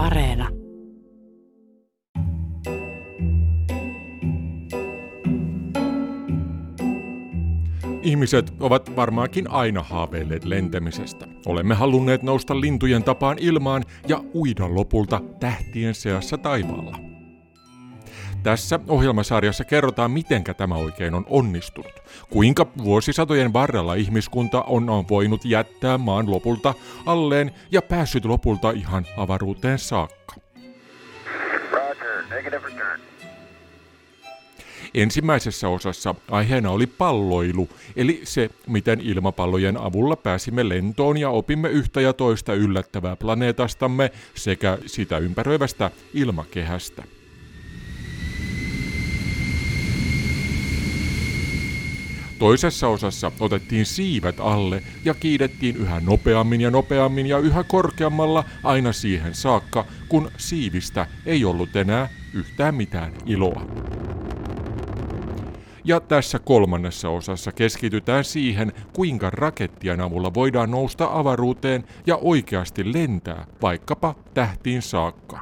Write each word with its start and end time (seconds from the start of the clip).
Areena. 0.00 0.48
Ihmiset 8.02 8.52
ovat 8.60 8.96
varmaankin 8.96 9.50
aina 9.50 9.82
haaveilleet 9.82 10.44
lentämisestä. 10.44 11.26
Olemme 11.46 11.74
halunneet 11.74 12.22
nousta 12.22 12.60
lintujen 12.60 13.04
tapaan 13.04 13.38
ilmaan 13.40 13.84
ja 14.08 14.24
uida 14.34 14.74
lopulta 14.74 15.20
tähtien 15.40 15.94
seassa 15.94 16.38
taivaalla. 16.38 17.09
Tässä 18.42 18.80
ohjelmasarjassa 18.88 19.64
kerrotaan, 19.64 20.10
mitenkä 20.10 20.54
tämä 20.54 20.74
oikein 20.74 21.14
on 21.14 21.26
onnistunut. 21.28 21.92
Kuinka 22.30 22.66
vuosisatojen 22.84 23.52
varrella 23.52 23.94
ihmiskunta 23.94 24.62
on 24.62 25.04
voinut 25.10 25.44
jättää 25.44 25.98
maan 25.98 26.30
lopulta 26.30 26.74
alleen 27.06 27.50
ja 27.70 27.82
päässyt 27.82 28.24
lopulta 28.24 28.70
ihan 28.70 29.06
avaruuteen 29.16 29.78
saakka. 29.78 30.34
Ensimmäisessä 34.94 35.68
osassa 35.68 36.14
aiheena 36.30 36.70
oli 36.70 36.86
palloilu, 36.86 37.68
eli 37.96 38.20
se, 38.24 38.50
miten 38.66 39.00
ilmapallojen 39.00 39.76
avulla 39.76 40.16
pääsimme 40.16 40.68
lentoon 40.68 41.16
ja 41.16 41.30
opimme 41.30 41.68
yhtä 41.68 42.00
ja 42.00 42.12
toista 42.12 42.54
yllättävää 42.54 43.16
planeetastamme 43.16 44.10
sekä 44.34 44.78
sitä 44.86 45.18
ympäröivästä 45.18 45.90
ilmakehästä. 46.14 47.19
Toisessa 52.40 52.88
osassa 52.88 53.32
otettiin 53.40 53.86
siivet 53.86 54.40
alle 54.40 54.82
ja 55.04 55.14
kiidettiin 55.14 55.76
yhä 55.76 56.00
nopeammin 56.00 56.60
ja 56.60 56.70
nopeammin 56.70 57.26
ja 57.26 57.38
yhä 57.38 57.64
korkeammalla 57.64 58.44
aina 58.64 58.92
siihen 58.92 59.34
saakka, 59.34 59.84
kun 60.08 60.30
siivistä 60.36 61.06
ei 61.26 61.44
ollut 61.44 61.76
enää 61.76 62.08
yhtään 62.34 62.74
mitään 62.74 63.12
iloa. 63.26 63.66
Ja 65.84 66.00
tässä 66.00 66.38
kolmannessa 66.38 67.08
osassa 67.08 67.52
keskitytään 67.52 68.24
siihen, 68.24 68.72
kuinka 68.92 69.30
rakettien 69.30 70.00
avulla 70.00 70.34
voidaan 70.34 70.70
nousta 70.70 71.08
avaruuteen 71.12 71.84
ja 72.06 72.16
oikeasti 72.16 72.92
lentää 72.92 73.46
vaikkapa 73.62 74.14
tähtiin 74.34 74.82
saakka. 74.82 75.38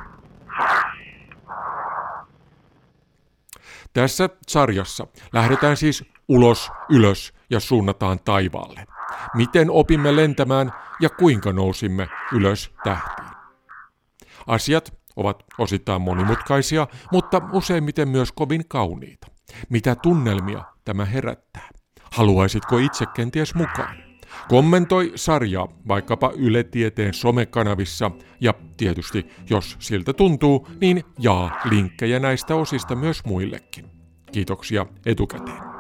Tässä 3.93 4.29
sarjassa 4.49 5.07
lähdetään 5.33 5.77
siis 5.77 6.05
ulos, 6.29 6.71
ylös 6.89 7.33
ja 7.51 7.61
suunnataan 7.61 8.19
taivaalle. 8.25 8.87
Miten 9.35 9.71
opimme 9.71 10.17
lentämään 10.17 10.73
ja 11.01 11.09
kuinka 11.11 11.53
nousimme 11.53 12.09
ylös 12.33 12.71
tähtiin. 12.85 13.29
Asiat 14.47 14.95
ovat 15.17 15.45
osittain 15.59 16.03
monimutkaisia, 16.03 16.87
mutta 17.13 17.43
useimmiten 17.53 18.09
myös 18.09 18.33
kovin 18.33 18.65
kauniita. 18.69 19.27
Mitä 19.69 19.95
tunnelmia 19.95 20.65
tämä 20.85 21.05
herättää? 21.05 21.69
Haluaisitko 22.13 22.79
itse 22.79 23.07
kenties 23.07 23.55
mukaan? 23.55 23.97
Kommentoi 24.49 25.13
sarjaa 25.15 25.69
vaikkapa 25.89 26.33
Yle 26.37 26.65
Tieteen 26.65 27.15
somekanavissa 27.15 28.11
ja 28.41 28.55
tietysti, 28.77 29.27
jos 29.51 29.77
siltä 29.79 30.13
tuntuu, 30.13 30.69
niin 30.81 31.05
jaa 31.19 31.61
linkkejä 31.71 32.19
näistä 32.19 32.55
osista 32.55 32.95
myös 32.95 33.25
muillekin. 33.25 33.87
Kiitoksia 34.33 34.87
etukäteen. 35.07 35.78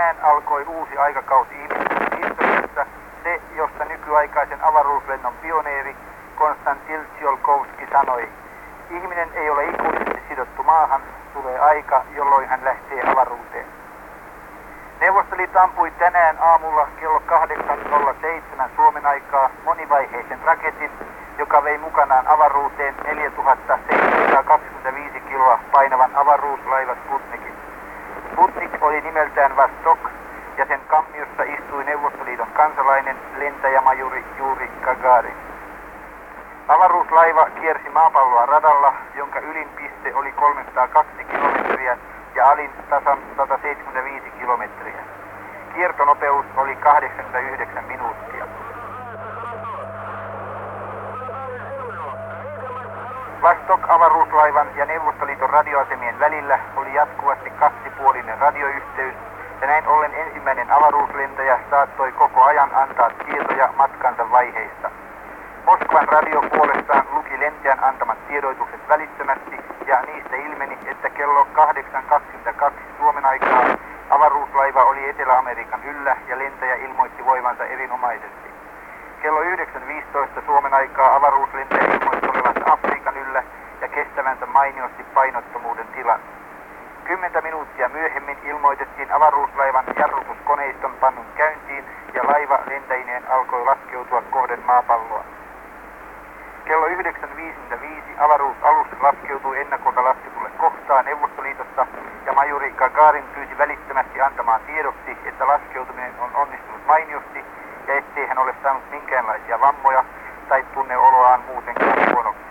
tänään 0.00 0.24
alkoi 0.24 0.64
uusi 0.64 0.98
aikakausi 0.98 1.54
ihmisen 1.54 2.24
historiassa, 2.24 2.86
se, 3.24 3.40
josta 3.56 3.84
nykyaikaisen 3.84 4.64
avaruuslennon 4.64 5.32
pioneeri 5.42 5.96
Konstantin 6.36 7.06
Tsiolkovski 7.16 7.86
sanoi, 7.92 8.28
ihminen 8.90 9.28
ei 9.34 9.50
ole 9.50 9.64
ikuisesti 9.64 10.20
sidottu 10.28 10.62
maahan, 10.62 11.00
tulee 11.32 11.58
aika, 11.58 12.04
jolloin 12.16 12.48
hän 12.48 12.64
lähtee 12.64 13.10
avaruuteen. 13.12 13.66
Neuvostoliitto 15.00 15.58
ampui 15.58 15.90
tänään 15.90 16.36
aamulla 16.40 16.88
kello 17.00 17.22
8.07 18.58 18.62
Suomen 18.76 19.06
aikaa 19.06 19.50
monivaiheisen 19.64 20.38
raketin, 20.44 20.90
joka 21.38 21.64
vei 21.64 21.78
mukanaan 21.78 22.28
avaruuteen 22.28 22.94
4725 23.04 25.20
kiloa 25.20 25.58
painavan 25.72 26.16
avaruuslaiva 26.16 26.94
Sputnikin. 26.94 27.49
Oli 28.80 29.00
nimeltään 29.00 29.56
Vastok 29.56 29.98
ja 30.56 30.66
sen 30.66 30.80
kammiossa 30.80 31.42
istui 31.42 31.84
Neuvostoliiton 31.84 32.46
kansalainen 32.52 33.16
lentäjämajuri 33.38 34.24
Juri 34.38 34.70
Gagarin. 34.82 35.34
Avaruuslaiva 36.68 37.50
kiersi 37.60 37.88
maapalloa 37.90 38.46
radalla, 38.46 38.94
jonka 39.14 39.40
ylin 39.40 39.68
piste 39.68 40.14
oli 40.14 40.32
302 40.32 41.24
kilometriä 41.24 41.98
ja 42.34 42.50
alin 42.50 42.70
tasan 42.90 43.18
175 43.36 44.30
kilometriä. 44.30 45.00
Kiertonopeus 45.74 46.46
oli 46.56 46.76
89 46.76 47.84
minuuttia. 47.84 48.59
Vastok 53.42 53.80
avaruuslaivan 53.88 54.66
ja 54.76 54.84
Neuvostoliiton 54.86 55.50
radioasemien 55.50 56.18
välillä 56.18 56.58
oli 56.76 56.94
jatkuvasti 56.94 57.50
kaksipuolinen 57.50 58.38
radioyhteys 58.38 59.14
ja 59.60 59.66
näin 59.66 59.86
ollen 59.86 60.14
ensimmäinen 60.14 60.70
avaruuslentäjä 60.70 61.58
saattoi 61.70 62.12
koko 62.12 62.42
ajan 62.42 62.74
antaa 62.74 63.10
tietoja 63.10 63.72
matkansa 63.76 64.30
vaiheista. 64.30 64.90
Moskvan 65.66 66.08
radio 66.08 66.42
puolestaan 66.42 67.06
luki 67.12 67.40
lentäjän 67.40 67.84
antamat 67.84 68.28
tiedoitukset 68.28 68.88
välittömästi 68.88 69.56
ja 69.86 70.02
niistä 70.02 70.36
ilmeni, 70.36 70.78
että 70.86 71.10
kello 71.10 71.46
8.22 72.64 72.72
Suomen 72.98 73.26
aikaa 73.26 73.64
avaruuslaiva 74.10 74.84
oli 74.84 75.08
Etelä-Amerikan 75.08 75.84
yllä 75.84 76.16
ja 76.28 76.38
lentäjä 76.38 76.74
ilmoitti 76.74 77.24
voivansa 77.24 77.64
erinomaisesti. 77.64 78.50
Kello 79.22 79.40
9.15 79.40 80.44
Suomen 80.46 80.74
aikaa 80.74 81.16
avaruuslentäjä 81.16 81.84
ilmoitti 81.84 82.28
olevansa 82.28 82.72
yllä 83.20 83.42
ja 83.80 83.88
kestävänsä 83.88 84.46
mainiosti 84.46 85.04
painottomuuden 85.14 85.86
tilan. 85.86 86.20
Kymmentä 87.04 87.40
minuuttia 87.40 87.88
myöhemmin 87.88 88.38
ilmoitettiin 88.44 89.12
avaruuslaivan 89.12 89.84
jarrutuskoneiston 89.98 90.94
pannun 91.00 91.26
käyntiin 91.36 91.84
ja 92.14 92.22
laiva 92.26 92.58
lentäjineen 92.66 93.30
alkoi 93.30 93.64
laskeutua 93.64 94.22
kohden 94.30 94.62
maapalloa. 94.66 95.24
Kello 96.64 96.86
9.55 96.86 97.82
avaruusalus 98.18 98.86
laskeutui 99.00 99.60
ennakolta 99.60 100.04
lasketulle 100.04 100.50
kohtaan 100.58 101.04
Neuvostoliitossa 101.04 101.86
ja 102.26 102.32
majuri 102.32 102.70
Gagarin 102.70 103.24
pyysi 103.34 103.58
välittömästi 103.58 104.20
antamaan 104.20 104.60
tiedoksi, 104.60 105.16
että 105.24 105.46
laskeutuminen 105.46 106.12
on 106.20 106.30
onnistunut 106.34 106.86
mainiosti 106.86 107.44
ja 107.86 107.94
ettei 107.94 108.26
hän 108.26 108.38
ole 108.38 108.54
saanut 108.62 108.90
minkäänlaisia 108.90 109.60
vammoja 109.60 110.04
tai 110.48 110.64
tunne 110.74 110.96
oloaan 110.96 111.40
muutenkaan 111.40 112.14
huonoksi. 112.14 112.49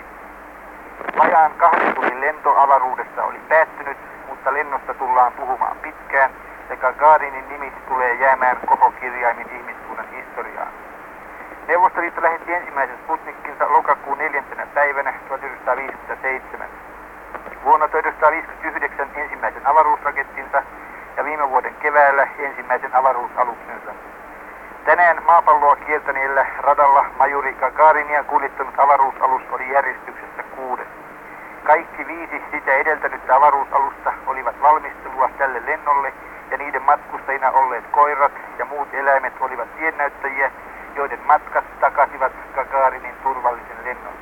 Vajaan 1.20 1.52
kahden 1.58 1.96
tunnin 1.96 2.22
lento 2.22 2.58
avaruudessa 2.58 3.24
oli 3.24 3.40
päättynyt, 3.50 3.98
mutta 4.30 4.54
lennosta 4.54 4.94
tullaan 4.94 5.34
puhumaan 5.34 5.78
pitkään 5.78 6.32
ja 6.70 6.76
Gagarinin 6.76 7.50
nimi 7.50 7.74
tulee 7.88 8.14
jäämään 8.14 8.58
koko 8.66 8.92
kirjaimin 8.92 9.50
ihmiskunnan 9.56 10.10
historiaan. 10.10 10.68
Neuvostoliitto 11.68 12.22
lähetti 12.22 12.54
ensimmäisen 12.54 12.98
Sputnikkinsa 13.04 13.74
lokakuun 13.74 14.18
4. 14.18 14.44
päivänä 14.74 15.14
1957. 15.28 16.68
Vuonna 17.64 17.88
1959 17.88 19.08
ensimmäisen 19.16 19.68
avaruusrakettinsa 19.68 20.64
ja 21.18 21.26
viime 21.26 21.50
vuoden 21.50 21.76
keväällä 21.76 22.28
ensimmäisen 22.38 22.96
avaruusaluksensa. 22.96 23.92
Tänään 24.86 25.24
maapalloa 25.26 25.76
kiertäneellä 25.76 26.46
radalla 26.60 27.06
majuri 27.18 27.54
Gagarinia 27.54 28.24
kuljettanut 28.24 28.80
avaruusalus 28.80 29.42
oli 29.52 29.70
järjestyksessä 29.70 30.44
kuudes. 30.56 30.88
Kaikki 31.70 32.08
viisi 32.08 32.44
sitä 32.52 32.72
edeltänyttä 32.72 33.36
avaruusalusta 33.36 34.14
olivat 34.28 34.62
valmistelua 34.62 35.30
tälle 35.38 35.66
lennolle 35.66 36.14
ja 36.52 36.58
niiden 36.58 36.82
matkustajina 36.82 37.52
olleet 37.52 37.84
koirat 37.92 38.32
ja 38.60 38.66
muut 38.66 38.94
eläimet 38.94 39.34
olivat 39.40 39.76
tiennäyttäjiä, 39.78 40.52
joiden 40.96 41.20
matkat 41.26 41.80
takasivat 41.80 42.32
Gagarinin 42.56 43.16
turvallisen 43.24 43.78
lennon. 43.84 44.14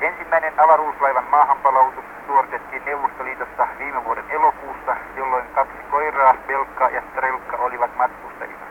Ensimmäinen 0.00 0.60
avaruuslaivan 0.60 1.24
maahanpalautus 1.30 2.04
suoritettiin 2.26 2.84
Neuvostoliitossa 2.84 3.68
viime 3.78 4.04
vuoden 4.04 4.30
elokuussa, 4.30 4.96
jolloin 5.16 5.44
kaksi 5.54 5.78
koiraa, 5.90 6.34
Belka 6.46 6.88
ja 6.88 7.02
Strelka, 7.10 7.56
olivat 7.56 7.96
matkustajina. 7.96 8.66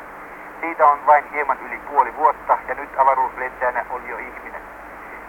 Siitä 0.61 0.87
on 0.87 1.05
vain 1.05 1.23
hieman 1.31 1.57
yli 1.65 1.79
puoli 1.89 2.15
vuotta 2.15 2.57
ja 2.67 2.75
nyt 2.75 2.89
avaruuslentäjänä 2.97 3.85
oli 3.89 4.09
jo 4.09 4.17
ihminen. 4.17 4.61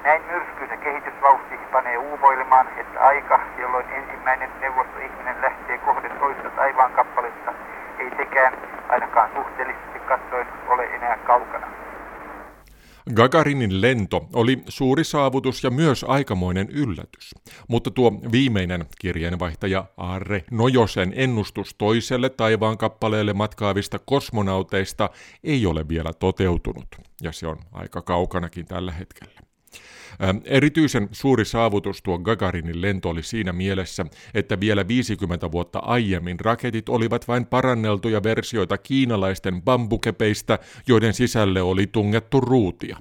Näin 0.07 0.23
myrskyinen 0.23 0.79
kehitysvauhti 0.79 1.55
panee 1.73 1.99
uuvoilemaan, 1.99 2.67
että 2.81 3.01
aika, 3.01 3.41
jolloin 3.59 3.87
ensimmäinen 3.91 4.51
neuvostoihminen 4.61 5.41
lähtee 5.43 5.79
kohden 5.79 6.19
toista 6.19 6.51
taivaan 6.51 6.93
kappaletta, 6.93 7.53
ei 7.99 8.11
sekään, 8.17 8.53
ainakaan 8.89 9.31
suhteellisesti 9.35 9.99
katsoen, 9.99 10.47
ole 10.69 10.85
enää 10.85 11.19
kaukana. 11.19 11.67
Gagarinin 13.15 13.81
lento 13.81 14.27
oli 14.35 14.63
suuri 14.69 15.05
saavutus 15.05 15.65
ja 15.65 15.71
myös 15.71 16.05
aikamoinen 16.09 16.69
yllätys, 16.71 17.35
mutta 17.69 17.91
tuo 17.91 18.13
viimeinen 18.33 18.85
kirjeenvaihtaja 19.01 19.85
Aarre 19.97 20.45
Nojosen 20.51 21.13
ennustus 21.17 21.75
toiselle 21.75 22.29
taivaan 22.29 22.79
kappaleelle 22.79 23.33
matkaavista 23.33 23.99
kosmonauteista 23.99 25.11
ei 25.45 25.67
ole 25.67 25.89
vielä 25.89 26.11
toteutunut, 26.19 26.89
ja 27.23 27.33
se 27.33 27.47
on 27.47 27.59
aika 27.73 28.03
kaukanakin 28.03 28.67
tällä 28.67 28.93
hetkellä. 28.93 29.46
Erityisen 30.45 31.09
suuri 31.13 31.45
saavutus 31.45 32.03
tuo 32.03 32.19
Gagarinin 32.19 32.83
lento 32.83 33.09
oli 33.09 33.23
siinä 33.23 33.53
mielessä, 33.53 34.07
että 34.35 34.61
vielä 34.61 34.89
50 34.89 35.53
vuotta 35.53 35.79
aiemmin 35.79 36.41
raketit 36.41 36.89
olivat 36.89 37.29
vain 37.29 37.47
paranneltuja 37.47 38.23
versioita 38.23 38.79
kiinalaisten 38.79 39.63
bambukepeistä, 39.63 40.59
joiden 40.89 41.15
sisälle 41.15 41.63
oli 41.63 41.87
tungettu 41.87 42.41
ruutia. 42.41 42.97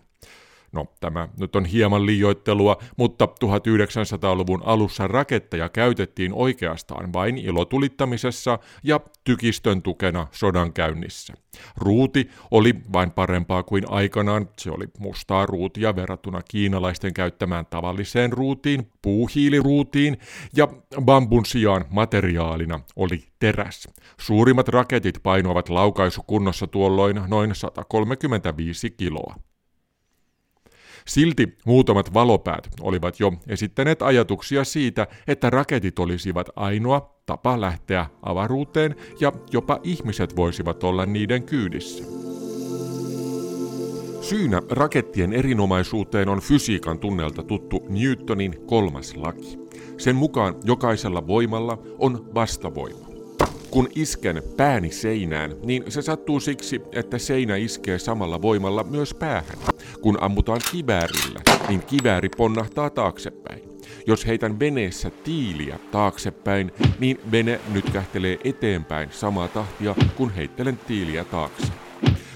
No, 0.76 0.86
tämä 1.00 1.28
nyt 1.40 1.56
on 1.56 1.66
hieman 1.66 2.06
liioittelua, 2.06 2.78
mutta 2.98 3.26
1900-luvun 3.26 4.62
alussa 4.66 5.08
raketteja 5.08 5.70
käytettiin 5.70 6.34
oikeastaan 6.34 7.14
vain 7.14 7.38
ilotulittamisessa 7.38 8.60
ja 8.84 9.00
tykistön 9.24 9.82
tukena 9.82 10.28
sodan 10.32 10.74
käynnissä. 10.74 11.34
Ruuti 11.78 12.30
oli 12.52 12.76
vain 12.94 13.12
parempaa 13.12 13.64
kuin 13.64 13.84
aikanaan, 13.90 14.50
se 14.58 14.72
oli 14.72 14.86
mustaa 15.00 15.46
ruutia 15.46 15.96
verrattuna 15.96 16.42
kiinalaisten 16.42 17.14
käyttämään 17.14 17.66
tavalliseen 17.66 18.34
ruutiin, 18.34 18.92
puuhiiliruutiin, 19.02 20.18
ja 20.56 20.68
bambun 21.02 21.46
sijaan 21.46 21.86
materiaalina 21.90 22.80
oli 22.96 23.24
teräs. 23.40 23.88
Suurimmat 24.20 24.68
raketit 24.68 25.20
painoivat 25.24 25.70
laukaisukunnossa 25.70 26.68
tuolloin 26.68 27.22
noin 27.28 27.56
135 27.56 28.92
kiloa. 28.92 29.36
Silti 31.08 31.58
muutamat 31.66 32.14
valopäät 32.14 32.68
olivat 32.82 33.20
jo 33.20 33.34
esittäneet 33.48 34.02
ajatuksia 34.02 34.64
siitä, 34.64 35.08
että 35.28 35.50
raketit 35.50 36.00
olisivat 36.00 36.50
ainoa 36.56 37.16
tapa 37.26 37.62
lähteä 37.62 38.06
avaruuteen 38.22 38.96
ja 39.20 39.32
jopa 39.52 39.80
ihmiset 39.84 40.36
voisivat 40.36 40.84
olla 40.84 41.06
niiden 41.06 41.44
kyydissä. 41.44 42.04
Syynä 44.22 44.62
rakettien 44.70 45.34
erinomaisuuteen 45.34 46.30
on 46.30 46.40
fysiikan 46.42 47.00
tunnelta 47.00 47.44
tuttu 47.44 47.86
Newtonin 47.90 48.66
kolmas 48.66 49.16
laki. 49.16 49.60
Sen 49.98 50.16
mukaan 50.16 50.56
jokaisella 50.64 51.28
voimalla 51.28 51.78
on 52.00 52.30
vastavoima. 52.36 53.15
Kun 53.76 53.90
isken 53.96 54.44
pääni 54.58 54.92
seinään, 54.92 55.56
niin 55.64 55.84
se 55.92 56.02
sattuu 56.02 56.40
siksi, 56.40 56.82
että 56.92 57.18
seinä 57.18 57.56
iskee 57.56 58.00
samalla 58.00 58.42
voimalla 58.42 58.84
myös 58.84 59.14
päähän. 59.14 59.58
Kun 60.02 60.18
ammutaan 60.22 60.62
kiväärillä, 60.72 61.42
niin 61.68 61.82
kivääri 61.84 62.30
ponnahtaa 62.30 62.90
taaksepäin. 62.90 63.62
Jos 64.08 64.28
heitän 64.28 64.60
veneessä 64.60 65.10
tiiliä 65.24 65.80
taaksepäin, 65.92 66.72
niin 67.00 67.20
vene 67.32 67.60
nyt 67.74 67.90
kähtelee 67.90 68.38
eteenpäin 68.44 69.10
samaa 69.12 69.48
tahtia, 69.48 69.96
kun 70.18 70.32
heittelen 70.32 70.80
tiiliä 70.88 71.26
taakse. 71.26 71.68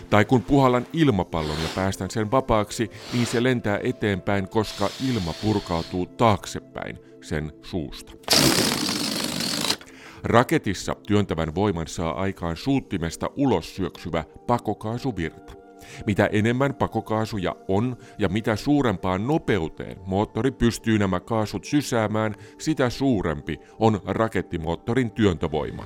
Tai 0.09 0.25
kun 0.25 0.41
puhallan 0.41 0.87
ilmapallon 0.93 1.61
ja 1.63 1.69
päästän 1.75 2.09
sen 2.09 2.31
vapaaksi, 2.31 2.91
niin 3.13 3.25
se 3.25 3.43
lentää 3.43 3.79
eteenpäin, 3.83 4.49
koska 4.49 4.89
ilma 5.09 5.33
purkautuu 5.41 6.05
taaksepäin 6.05 6.99
sen 7.21 7.51
suusta. 7.61 8.11
Raketissa 10.23 10.95
työntävän 11.07 11.55
voiman 11.55 11.87
saa 11.87 12.21
aikaan 12.21 12.57
suuttimesta 12.57 13.29
ulos 13.35 13.75
syöksyvä 13.75 14.23
pakokaasuvirta. 14.47 15.53
Mitä 16.05 16.25
enemmän 16.25 16.73
pakokaasuja 16.73 17.55
on 17.67 17.97
ja 18.17 18.29
mitä 18.29 18.55
suurempaan 18.55 19.27
nopeuteen 19.27 19.97
moottori 20.05 20.51
pystyy 20.51 20.99
nämä 20.99 21.19
kaasut 21.19 21.65
sysäämään, 21.65 22.35
sitä 22.57 22.89
suurempi 22.89 23.59
on 23.79 24.01
rakettimoottorin 24.05 25.11
työntövoima. 25.11 25.85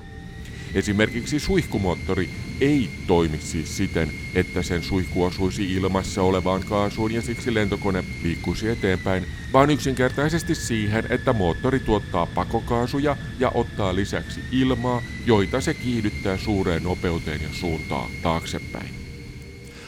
Esimerkiksi 0.74 1.40
suihkumoottori 1.40 2.30
ei 2.62 2.90
toimi 3.08 3.38
siis 3.38 3.78
siten, 3.78 4.12
että 4.36 4.62
sen 4.62 4.84
suihku 4.84 5.24
osuisi 5.24 5.74
ilmassa 5.74 6.22
olevaan 6.22 6.64
kaasuun 6.70 7.12
ja 7.12 7.22
siksi 7.22 7.54
lentokone 7.54 8.04
liikkuisi 8.24 8.70
eteenpäin, 8.70 9.26
vaan 9.54 9.70
yksinkertaisesti 9.70 10.56
siihen, 10.56 11.04
että 11.10 11.34
moottori 11.34 11.80
tuottaa 11.80 12.26
pakokaasuja 12.26 13.18
ja 13.40 13.52
ottaa 13.54 13.96
lisäksi 13.96 14.42
ilmaa, 14.52 15.02
joita 15.26 15.62
se 15.62 15.74
kiihdyttää 15.74 16.38
suureen 16.38 16.84
nopeuteen 16.84 17.42
ja 17.42 17.50
suuntaa 17.52 18.10
taaksepäin. 18.22 18.90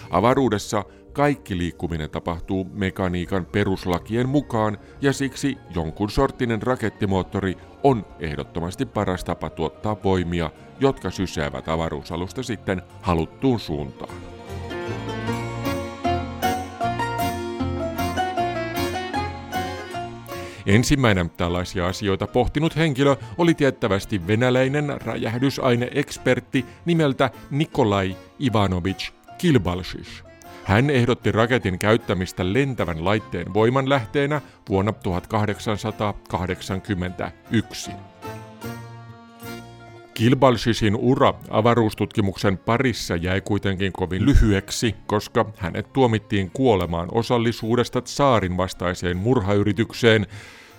Avaruudessa 0.09 0.83
kaikki 1.13 1.57
liikkuminen 1.57 2.09
tapahtuu 2.09 2.67
mekaniikan 2.73 3.45
peruslakien 3.45 4.29
mukaan 4.29 4.77
ja 5.01 5.13
siksi 5.13 5.57
jonkun 5.75 6.09
sorttinen 6.09 6.61
rakettimoottori 6.61 7.57
on 7.83 8.05
ehdottomasti 8.19 8.85
paras 8.85 9.23
tapa 9.23 9.49
tuottaa 9.49 9.97
voimia, 10.03 10.51
jotka 10.79 11.11
sysäävät 11.11 11.69
avaruusalusta 11.69 12.43
sitten 12.43 12.81
haluttuun 13.01 13.59
suuntaan. 13.59 14.15
Ensimmäinen 20.65 21.29
tällaisia 21.29 21.87
asioita 21.87 22.27
pohtinut 22.27 22.75
henkilö 22.75 23.15
oli 23.37 23.53
tiettävästi 23.53 24.27
venäläinen 24.27 25.01
räjähdysaineekspertti 25.01 26.65
nimeltä 26.85 27.29
Nikolai 27.51 28.15
Ivanovich 28.41 29.11
Kilbalshis. 29.37 30.23
Hän 30.63 30.89
ehdotti 30.89 31.31
raketin 31.31 31.79
käyttämistä 31.79 32.53
lentävän 32.53 33.05
laitteen 33.05 33.53
voimanlähteenä 33.53 34.41
vuonna 34.69 34.93
1881. 34.93 37.91
Kilbalshisin 40.15 40.95
ura 40.95 41.33
avaruustutkimuksen 41.49 42.57
parissa 42.57 43.15
jäi 43.15 43.41
kuitenkin 43.41 43.91
kovin 43.91 44.25
lyhyeksi, 44.25 44.95
koska 45.07 45.45
hänet 45.57 45.93
tuomittiin 45.93 46.51
kuolemaan 46.53 47.09
osallisuudesta 47.11 48.01
saarin 48.05 48.57
vastaiseen 48.57 49.17
murhayritykseen 49.17 50.27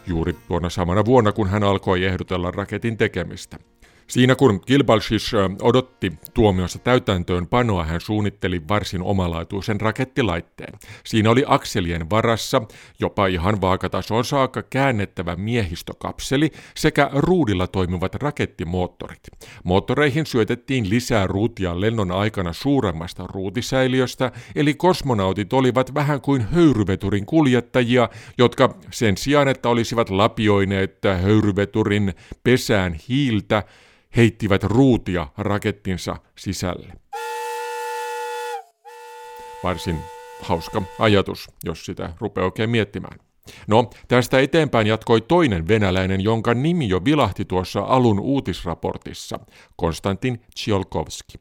juuri 0.06 0.36
tuona 0.48 0.70
samana 0.70 1.04
vuonna, 1.04 1.32
kun 1.32 1.48
hän 1.48 1.62
alkoi 1.62 2.04
ehdotella 2.04 2.50
raketin 2.50 2.96
tekemistä. 2.96 3.58
Siinä 4.08 4.34
kun 4.34 4.60
Gilbalshish 4.66 5.34
odotti 5.62 6.12
tuomionsa 6.34 6.78
täytäntöön 6.78 7.46
panoa, 7.46 7.84
hän 7.84 8.00
suunnitteli 8.00 8.62
varsin 8.68 9.02
omalaatuisen 9.02 9.80
rakettilaitteen. 9.80 10.78
Siinä 11.04 11.30
oli 11.30 11.44
akselien 11.46 12.10
varassa 12.10 12.62
jopa 13.00 13.26
ihan 13.26 13.60
vaakatasoon 13.60 14.24
saakka 14.24 14.62
käännettävä 14.62 15.36
miehistokapseli 15.36 16.50
sekä 16.74 17.10
ruudilla 17.12 17.66
toimivat 17.66 18.14
rakettimoottorit. 18.14 19.22
Moottoreihin 19.64 20.26
syötettiin 20.26 20.90
lisää 20.90 21.26
ruutia 21.26 21.80
lennon 21.80 22.12
aikana 22.12 22.52
suuremmasta 22.52 23.26
ruutisäiliöstä, 23.26 24.32
eli 24.56 24.74
kosmonautit 24.74 25.52
olivat 25.52 25.94
vähän 25.94 26.20
kuin 26.20 26.42
höyryveturin 26.42 27.26
kuljettajia, 27.26 28.08
jotka 28.38 28.74
sen 28.90 29.16
sijaan, 29.16 29.48
että 29.48 29.68
olisivat 29.68 30.10
lapioineet 30.10 30.98
höyryveturin 31.22 32.14
pesään 32.44 32.96
hiiltä, 33.08 33.62
heittivät 34.16 34.64
ruutia 34.64 35.26
rakettinsa 35.38 36.16
sisälle. 36.38 36.92
Varsin 39.62 39.98
hauska 40.42 40.82
ajatus, 40.98 41.50
jos 41.64 41.86
sitä 41.86 42.12
rupeaa 42.20 42.44
oikein 42.44 42.70
miettimään. 42.70 43.18
No, 43.66 43.90
tästä 44.08 44.40
eteenpäin 44.40 44.86
jatkoi 44.86 45.20
toinen 45.20 45.68
venäläinen, 45.68 46.20
jonka 46.20 46.54
nimi 46.54 46.88
jo 46.88 47.04
vilahti 47.04 47.44
tuossa 47.44 47.80
alun 47.80 48.20
uutisraportissa, 48.20 49.38
Konstantin 49.76 50.40
Tsiolkovski. 50.54 51.38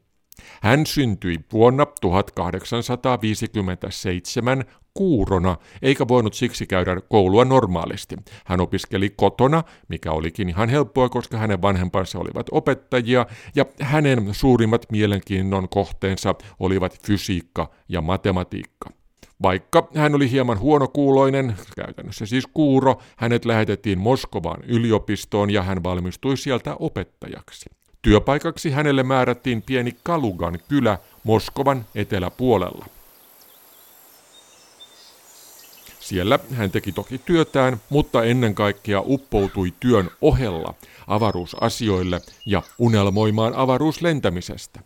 Hän 0.62 0.86
syntyi 0.86 1.36
vuonna 1.52 1.86
1857 2.00 4.64
kuurona, 4.96 5.56
eikä 5.82 6.08
voinut 6.08 6.34
siksi 6.34 6.66
käydä 6.66 7.00
koulua 7.08 7.44
normaalisti. 7.44 8.16
Hän 8.44 8.60
opiskeli 8.60 9.10
kotona, 9.16 9.62
mikä 9.88 10.12
olikin 10.12 10.48
ihan 10.48 10.68
helppoa, 10.68 11.08
koska 11.08 11.38
hänen 11.38 11.62
vanhempansa 11.62 12.18
olivat 12.18 12.46
opettajia, 12.50 13.26
ja 13.54 13.64
hänen 13.80 14.28
suurimmat 14.32 14.86
mielenkiinnon 14.90 15.68
kohteensa 15.68 16.34
olivat 16.60 17.00
fysiikka 17.02 17.70
ja 17.88 18.00
matematiikka. 18.00 18.90
Vaikka 19.42 19.88
hän 19.94 20.14
oli 20.14 20.30
hieman 20.30 20.58
huonokuuloinen, 20.58 21.54
käytännössä 21.76 22.26
siis 22.26 22.46
kuuro, 22.54 23.02
hänet 23.16 23.44
lähetettiin 23.44 23.98
Moskovaan 23.98 24.62
yliopistoon 24.64 25.50
ja 25.50 25.62
hän 25.62 25.82
valmistui 25.82 26.36
sieltä 26.36 26.76
opettajaksi. 26.78 27.70
Työpaikaksi 28.02 28.70
hänelle 28.70 29.02
määrättiin 29.02 29.62
pieni 29.62 29.96
Kalugan 30.02 30.58
kylä 30.68 30.98
Moskovan 31.24 31.84
eteläpuolella. 31.94 32.86
Siellä 36.06 36.38
hän 36.52 36.70
teki 36.70 36.92
toki 36.92 37.18
työtään, 37.18 37.80
mutta 37.90 38.24
ennen 38.24 38.54
kaikkea 38.54 39.02
uppoutui 39.04 39.74
työn 39.80 40.10
ohella 40.20 40.74
avaruusasioille 41.06 42.20
ja 42.44 42.62
unelmoimaan 42.78 43.54
avaruuslentämisestä. 43.54 44.80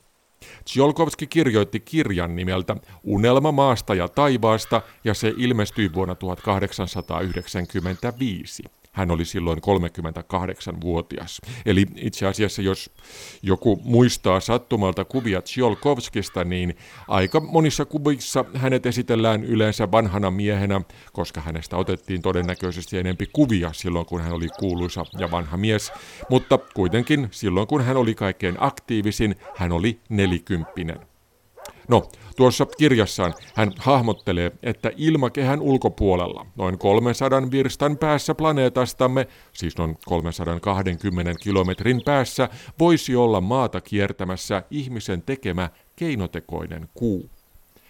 Tsiolkovski 0.65 1.27
kirjoitti 1.27 1.81
kirjan 1.81 2.37
nimeltä 2.37 2.77
Unelma 3.05 3.53
maasta 3.53 3.95
ja 3.95 4.09
taivaasta 4.09 4.83
ja 5.05 5.15
se 5.15 5.35
ilmestyi 5.37 5.95
vuonna 5.95 6.15
1895. 6.15 8.63
Hän 8.93 9.11
oli 9.11 9.25
silloin 9.25 9.59
38-vuotias. 9.59 11.41
Eli 11.67 11.87
itse 11.97 12.27
asiassa, 12.27 12.63
jos 12.63 12.91
joku 13.43 13.81
muistaa 13.85 14.41
sattumalta 14.41 15.05
kuvia 15.05 15.43
Tsiolkovskista, 15.43 16.45
niin 16.45 16.77
aika 17.09 17.41
monissa 17.41 17.85
kuvissa 17.85 18.45
hänet 18.55 18.87
esitellään 18.87 19.45
yleensä 19.45 19.91
vanhana 19.91 20.31
miehenä, 20.31 20.81
koska 21.13 21.41
hänestä 21.41 21.77
otettiin 21.77 22.23
todennäköisesti 22.23 22.99
enempi 22.99 23.27
kuvia 23.33 23.73
silloin, 23.73 24.07
kun 24.07 24.21
hän 24.21 24.33
oli 24.33 24.49
kuuluisa 24.59 25.05
ja 25.19 25.31
vanha 25.31 25.57
mies. 25.57 25.93
Mutta 26.31 26.59
kuitenkin 26.59 27.29
silloin, 27.31 27.67
kun 27.67 27.85
hän 27.85 27.97
oli 27.97 28.15
kaikkein 28.15 28.57
aktiivisin, 28.59 29.37
hän 29.57 29.73
oli 29.73 30.01
nelikymppinen. 30.09 31.11
No, 31.91 32.09
tuossa 32.37 32.67
kirjassaan 32.79 33.35
hän 33.55 33.73
hahmottelee, 33.79 34.53
että 34.63 34.91
ilmakehän 34.97 35.61
ulkopuolella, 35.61 36.47
noin 36.57 36.79
300 36.79 37.51
virstan 37.51 37.97
päässä 37.97 38.35
planeetastamme, 38.35 39.27
siis 39.53 39.79
noin 39.79 39.99
320 40.07 41.35
kilometrin 41.43 42.03
päässä, 42.05 42.49
voisi 42.79 43.17
olla 43.17 43.41
maata 43.41 43.81
kiertämässä 43.81 44.63
ihmisen 44.71 45.23
tekemä 45.23 45.71
keinotekoinen 45.97 46.89
kuu. 46.95 47.31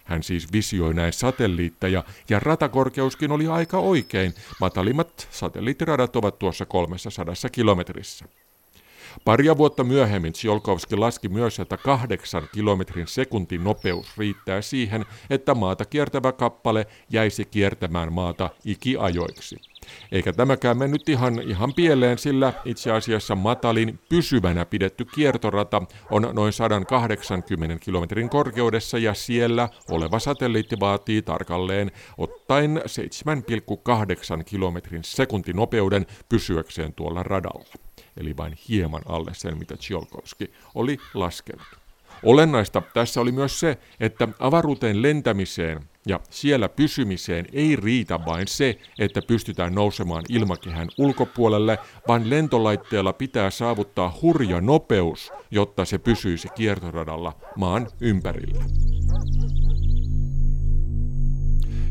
Hän 0.03 0.23
siis 0.23 0.53
visioi 0.53 0.93
näin 0.93 1.13
satelliitteja, 1.13 2.03
ja 2.29 2.39
ratakorkeuskin 2.39 3.31
oli 3.31 3.47
aika 3.47 3.77
oikein. 3.79 4.33
Matalimmat 4.61 5.27
satelliittiradat 5.31 6.15
ovat 6.15 6.39
tuossa 6.39 6.65
300 6.65 7.33
kilometrissä. 7.51 8.25
Paria 9.25 9.57
vuotta 9.57 9.83
myöhemmin 9.83 10.33
Tsiolkovski 10.33 10.95
laski 10.95 11.29
myös, 11.29 11.59
että 11.59 11.77
kahdeksan 11.77 12.47
kilometrin 12.53 13.07
sekuntin 13.07 13.63
nopeus 13.63 14.17
riittää 14.17 14.61
siihen, 14.61 15.05
että 15.29 15.55
maata 15.55 15.85
kiertävä 15.85 16.31
kappale 16.31 16.87
jäisi 17.09 17.45
kiertämään 17.45 18.13
maata 18.13 18.49
ikiajoiksi. 18.65 19.57
Eikä 20.11 20.33
tämäkään 20.33 20.77
mennyt 20.77 21.09
ihan, 21.09 21.41
ihan 21.41 21.73
pieleen, 21.73 22.17
sillä 22.17 22.53
itse 22.65 22.91
asiassa 22.91 23.35
matalin 23.35 23.99
pysyvänä 24.09 24.65
pidetty 24.65 25.05
kiertorata 25.05 25.81
on 26.11 26.29
noin 26.33 26.53
180 26.53 27.85
kilometrin 27.85 28.29
korkeudessa 28.29 28.97
ja 28.97 29.13
siellä 29.13 29.69
oleva 29.89 30.19
satelliitti 30.19 30.79
vaatii 30.79 31.21
tarkalleen 31.21 31.91
ottaen 32.17 32.81
7,8 34.37 34.43
kilometrin 34.43 35.03
sekuntinopeuden 35.03 36.05
pysyäkseen 36.29 36.93
tuolla 36.93 37.23
radalla 37.23 37.90
eli 38.17 38.37
vain 38.37 38.57
hieman 38.69 39.01
alle 39.05 39.31
sen, 39.33 39.57
mitä 39.57 39.77
Tsiolkovski 39.77 40.51
oli 40.75 40.97
laskenut. 41.13 41.81
Olennaista 42.23 42.81
tässä 42.93 43.21
oli 43.21 43.31
myös 43.31 43.59
se, 43.59 43.77
että 43.99 44.27
avaruuteen 44.39 45.01
lentämiseen 45.01 45.79
ja 46.07 46.19
siellä 46.29 46.69
pysymiseen 46.69 47.45
ei 47.53 47.75
riitä 47.75 48.19
vain 48.25 48.47
se, 48.47 48.79
että 48.99 49.21
pystytään 49.27 49.75
nousemaan 49.75 50.23
ilmakehän 50.29 50.87
ulkopuolelle, 50.97 51.79
vaan 52.07 52.29
lentolaitteella 52.29 53.13
pitää 53.13 53.49
saavuttaa 53.49 54.19
hurja 54.21 54.61
nopeus, 54.61 55.31
jotta 55.51 55.85
se 55.85 55.97
pysyisi 55.97 56.47
kiertoradalla 56.55 57.33
maan 57.57 57.87
ympärillä. 58.01 58.65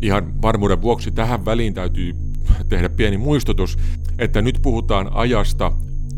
Ihan 0.03 0.43
varmuuden 0.43 0.83
vuoksi 0.83 1.11
tähän 1.11 1.45
väliin 1.45 1.75
täytyy 1.75 2.15
tehdä 2.69 2.89
pieni 2.89 3.19
muistutus, 3.19 3.79
että 4.19 4.43
nyt 4.43 4.59
puhutaan 4.63 5.11
ajasta 5.13 5.73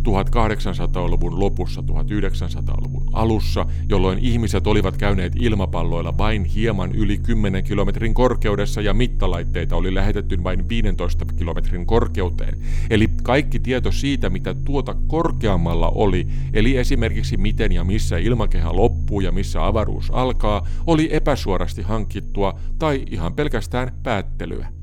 1800-luvun 0.08 1.40
lopussa, 1.40 1.80
1900-luvun 1.80 3.02
alussa, 3.12 3.66
jolloin 3.88 4.18
ihmiset 4.18 4.66
olivat 4.66 4.96
käyneet 4.96 5.32
ilmapalloilla 5.36 6.18
vain 6.18 6.44
hieman 6.44 6.94
yli 6.94 7.18
10 7.18 7.64
kilometrin 7.64 8.14
korkeudessa 8.14 8.80
ja 8.80 8.94
mittalaitteita 8.94 9.76
oli 9.76 9.94
lähetetty 9.94 10.44
vain 10.44 10.68
15 10.68 11.24
kilometrin 11.24 11.86
korkeuteen. 11.86 12.58
Eli 12.90 13.08
kaikki 13.22 13.60
tieto 13.60 13.92
siitä, 13.92 14.30
mitä 14.30 14.54
tuota 14.54 14.94
korkeammalla 15.06 15.88
oli, 15.94 16.26
eli 16.52 16.76
esimerkiksi 16.76 17.36
miten 17.36 17.72
ja 17.72 17.84
missä 17.84 18.18
ilmakehä 18.18 18.76
loppuu 18.76 19.20
ja 19.20 19.32
missä 19.32 19.66
avaruus 19.66 20.10
alkaa, 20.10 20.66
oli 20.86 21.08
epäsuorasti 21.12 21.82
hankittua 21.82 22.58
tai 22.78 23.04
ihan 23.10 23.34
pelkästään 23.34 23.92
päättelyä. 24.02 24.81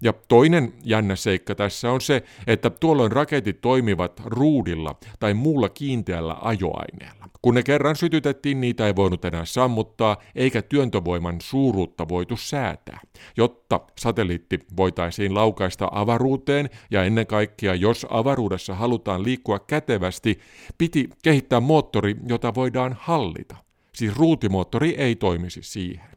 Ja 0.00 0.12
toinen 0.28 0.72
jännä 0.84 1.16
seikka 1.16 1.54
tässä 1.54 1.90
on 1.90 2.00
se, 2.00 2.22
että 2.46 2.70
tuolloin 2.70 3.12
raketit 3.12 3.60
toimivat 3.60 4.22
ruudilla 4.24 4.94
tai 5.18 5.34
muulla 5.34 5.68
kiinteällä 5.68 6.36
ajoaineella. 6.40 7.26
Kun 7.42 7.54
ne 7.54 7.62
kerran 7.62 7.96
sytytettiin, 7.96 8.60
niitä 8.60 8.86
ei 8.86 8.96
voinut 8.96 9.24
enää 9.24 9.44
sammuttaa, 9.44 10.16
eikä 10.34 10.62
työntövoiman 10.62 11.40
suuruutta 11.40 12.08
voitu 12.08 12.36
säätää. 12.36 13.00
Jotta 13.36 13.80
satelliitti 13.98 14.58
voitaisiin 14.76 15.34
laukaista 15.34 15.88
avaruuteen, 15.92 16.70
ja 16.90 17.04
ennen 17.04 17.26
kaikkea 17.26 17.74
jos 17.74 18.06
avaruudessa 18.10 18.74
halutaan 18.74 19.22
liikkua 19.22 19.58
kätevästi, 19.58 20.38
piti 20.78 21.10
kehittää 21.22 21.60
moottori, 21.60 22.16
jota 22.28 22.54
voidaan 22.54 22.96
hallita. 23.00 23.56
Siis 23.94 24.16
ruutimoottori 24.16 24.94
ei 24.98 25.16
toimisi 25.16 25.62
siihen. 25.62 26.15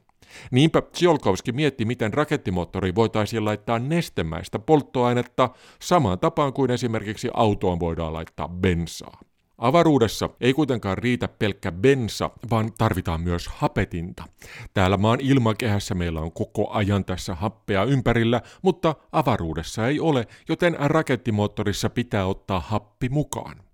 Niinpä 0.52 0.82
Tsiolkovski 0.82 1.52
mietti, 1.52 1.86
miten 1.86 2.14
rakettimoottori 2.14 2.96
voitaisiin 2.96 3.46
laittaa 3.46 3.80
nestemäistä 3.80 4.60
polttoainetta 4.60 5.50
samaan 5.82 6.20
tapaan 6.20 6.54
kuin 6.54 6.72
esimerkiksi 6.72 7.30
autoon 7.34 7.80
voidaan 7.80 8.14
laittaa 8.14 8.48
bensaa. 8.48 9.20
Avaruudessa 9.58 10.30
ei 10.42 10.54
kuitenkaan 10.54 10.98
riitä 10.98 11.28
pelkkä 11.28 11.72
bensa, 11.72 12.30
vaan 12.50 12.74
tarvitaan 12.78 13.22
myös 13.22 13.48
hapetinta. 13.48 14.24
Täällä 14.74 14.98
maan 14.98 15.20
ilmakehässä 15.22 15.96
meillä 15.96 16.22
on 16.22 16.32
koko 16.32 16.70
ajan 16.70 17.06
tässä 17.06 17.36
happea 17.36 17.84
ympärillä, 17.84 18.42
mutta 18.62 18.96
avaruudessa 19.12 19.88
ei 19.88 20.00
ole, 20.00 20.28
joten 20.50 20.76
rakettimoottorissa 20.80 21.90
pitää 21.90 22.26
ottaa 22.26 22.60
happi 22.60 23.10
mukaan. 23.10 23.69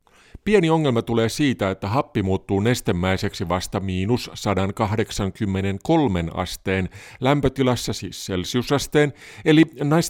Pieni 0.46 0.70
ongelma 0.70 1.02
tulee 1.02 1.30
siitä, 1.30 1.70
että 1.72 1.88
happi 1.88 2.24
muuttuu 2.24 2.60
nestemäiseksi 2.60 3.50
vasta 3.50 3.80
miinus 3.80 4.32
183 4.34 6.26
asteen 6.34 6.90
lämpötilassa, 7.20 7.94
siis 7.94 8.26
celsiusasteen, 8.26 9.14
eli 9.46 9.64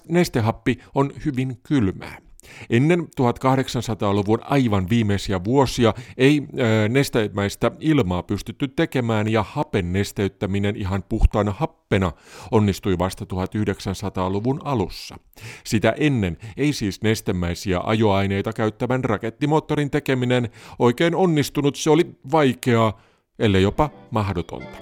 nestehappi 0.09 0.79
on 0.95 1.11
hyvin 1.25 1.57
kylmää. 1.63 2.24
Ennen 2.69 2.99
1800-luvun 2.99 4.39
aivan 4.41 4.89
viimeisiä 4.89 5.43
vuosia 5.43 5.93
ei 6.17 6.41
ää, 6.41 6.87
nestemäistä 6.87 7.71
ilmaa 7.79 8.23
pystytty 8.23 8.67
tekemään 8.67 9.27
ja 9.27 9.43
hapen 9.43 9.93
nesteyttäminen 9.93 10.75
ihan 10.75 11.03
puhtaana 11.09 11.51
happena 11.51 12.11
onnistui 12.51 12.97
vasta 12.97 13.25
1900-luvun 13.25 14.61
alussa. 14.63 15.17
Sitä 15.63 15.93
ennen 15.97 16.37
ei 16.57 16.73
siis 16.73 17.01
nestemäisiä 17.01 17.79
ajoaineita 17.83 18.53
käyttävän 18.53 19.03
rakettimoottorin 19.03 19.91
tekeminen 19.91 20.49
oikein 20.79 21.15
onnistunut, 21.15 21.75
se 21.75 21.89
oli 21.89 22.05
vaikeaa, 22.31 23.01
ellei 23.39 23.63
jopa 23.63 23.89
mahdotonta. 24.11 24.77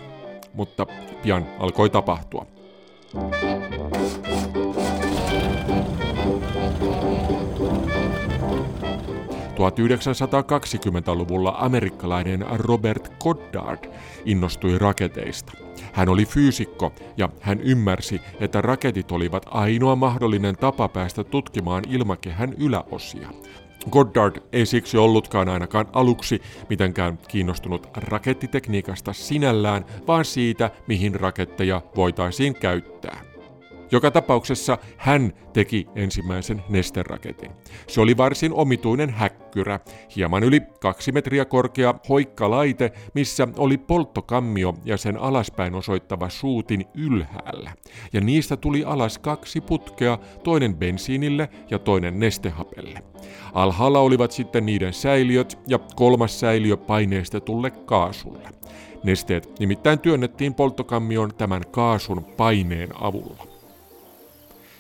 Mutta 0.54 0.86
pian 1.24 1.46
alkoi 1.60 1.90
tapahtua. 1.90 2.46
Thank 3.14 3.98
you. 3.98 4.03
1920-luvulla 9.70 11.56
amerikkalainen 11.60 12.46
Robert 12.54 13.14
Goddard 13.20 13.94
innostui 14.26 14.78
raketeista. 14.78 15.52
Hän 15.94 16.10
oli 16.10 16.26
fyysikko 16.26 16.94
ja 17.18 17.30
hän 17.40 17.60
ymmärsi, 17.62 18.22
että 18.40 18.62
raketit 18.62 19.12
olivat 19.12 19.46
ainoa 19.52 19.96
mahdollinen 19.96 20.58
tapa 20.58 20.88
päästä 20.88 21.24
tutkimaan 21.24 21.84
ilmakehän 21.90 22.54
yläosia. 22.54 23.30
Goddard 23.92 24.36
ei 24.54 24.66
siksi 24.66 24.98
ollutkaan 24.98 25.50
ainakaan 25.50 25.86
aluksi 25.94 26.42
mitenkään 26.70 27.18
kiinnostunut 27.28 27.88
rakettitekniikasta 27.96 29.14
sinällään, 29.14 29.86
vaan 30.08 30.26
siitä, 30.26 30.72
mihin 30.88 31.16
raketteja 31.16 31.82
voitaisiin 31.96 32.56
käyttää. 32.56 33.23
Joka 33.94 34.12
tapauksessa 34.12 34.78
hän 34.98 35.34
teki 35.54 35.88
ensimmäisen 35.96 36.64
nesteraketin. 36.70 37.52
Se 37.88 38.02
oli 38.02 38.18
varsin 38.18 38.54
omituinen 38.54 39.10
häkkyrä, 39.10 39.80
hieman 40.16 40.44
yli 40.44 40.62
kaksi 40.82 41.12
metriä 41.12 41.46
korkea 41.46 41.96
hoikkalaite, 42.10 42.92
missä 43.14 43.48
oli 43.58 43.78
polttokammio 43.78 44.74
ja 44.86 44.98
sen 44.98 45.18
alaspäin 45.18 45.76
osoittava 45.76 46.30
suutin 46.30 46.86
ylhäällä. 46.94 47.72
Ja 48.14 48.22
niistä 48.22 48.58
tuli 48.58 48.84
alas 48.84 49.20
kaksi 49.20 49.62
putkea, 49.62 50.18
toinen 50.44 50.76
bensiinille 50.76 51.50
ja 51.70 51.80
toinen 51.80 52.20
nestehapelle. 52.20 53.04
Alhaalla 53.54 54.00
olivat 54.00 54.32
sitten 54.32 54.66
niiden 54.66 54.94
säiliöt 54.94 55.60
ja 55.68 55.80
kolmas 55.96 56.40
säiliö 56.40 56.78
paineistetulle 56.78 57.72
kaasulle. 57.72 58.50
Nesteet 59.04 59.60
nimittäin 59.60 60.00
työnnettiin 60.00 60.54
polttokammion 60.54 61.34
tämän 61.38 61.62
kaasun 61.72 62.26
paineen 62.38 62.90
avulla. 63.02 63.53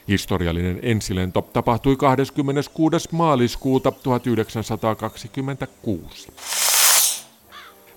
Historiallinen 0.08 0.80
ensilento 0.82 1.42
tapahtui 1.42 1.96
26. 1.96 3.10
maaliskuuta 3.12 3.92
1926. 3.92 6.32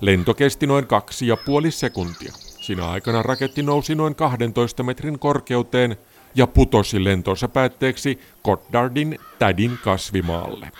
Lento 0.00 0.34
kesti 0.34 0.66
noin 0.66 0.86
kaksi 0.86 1.26
ja 1.26 1.36
puoli 1.36 1.70
sekuntia. 1.70 2.32
Siinä 2.60 2.90
aikana 2.90 3.22
raketti 3.22 3.62
nousi 3.62 3.94
noin 3.94 4.14
12 4.14 4.82
metrin 4.82 5.18
korkeuteen 5.18 5.96
ja 6.34 6.46
putosi 6.46 7.04
lentonsa 7.04 7.48
päätteeksi 7.48 8.18
Goddardin 8.44 9.18
tädin 9.38 9.78
kasvimaalle. 9.84 10.72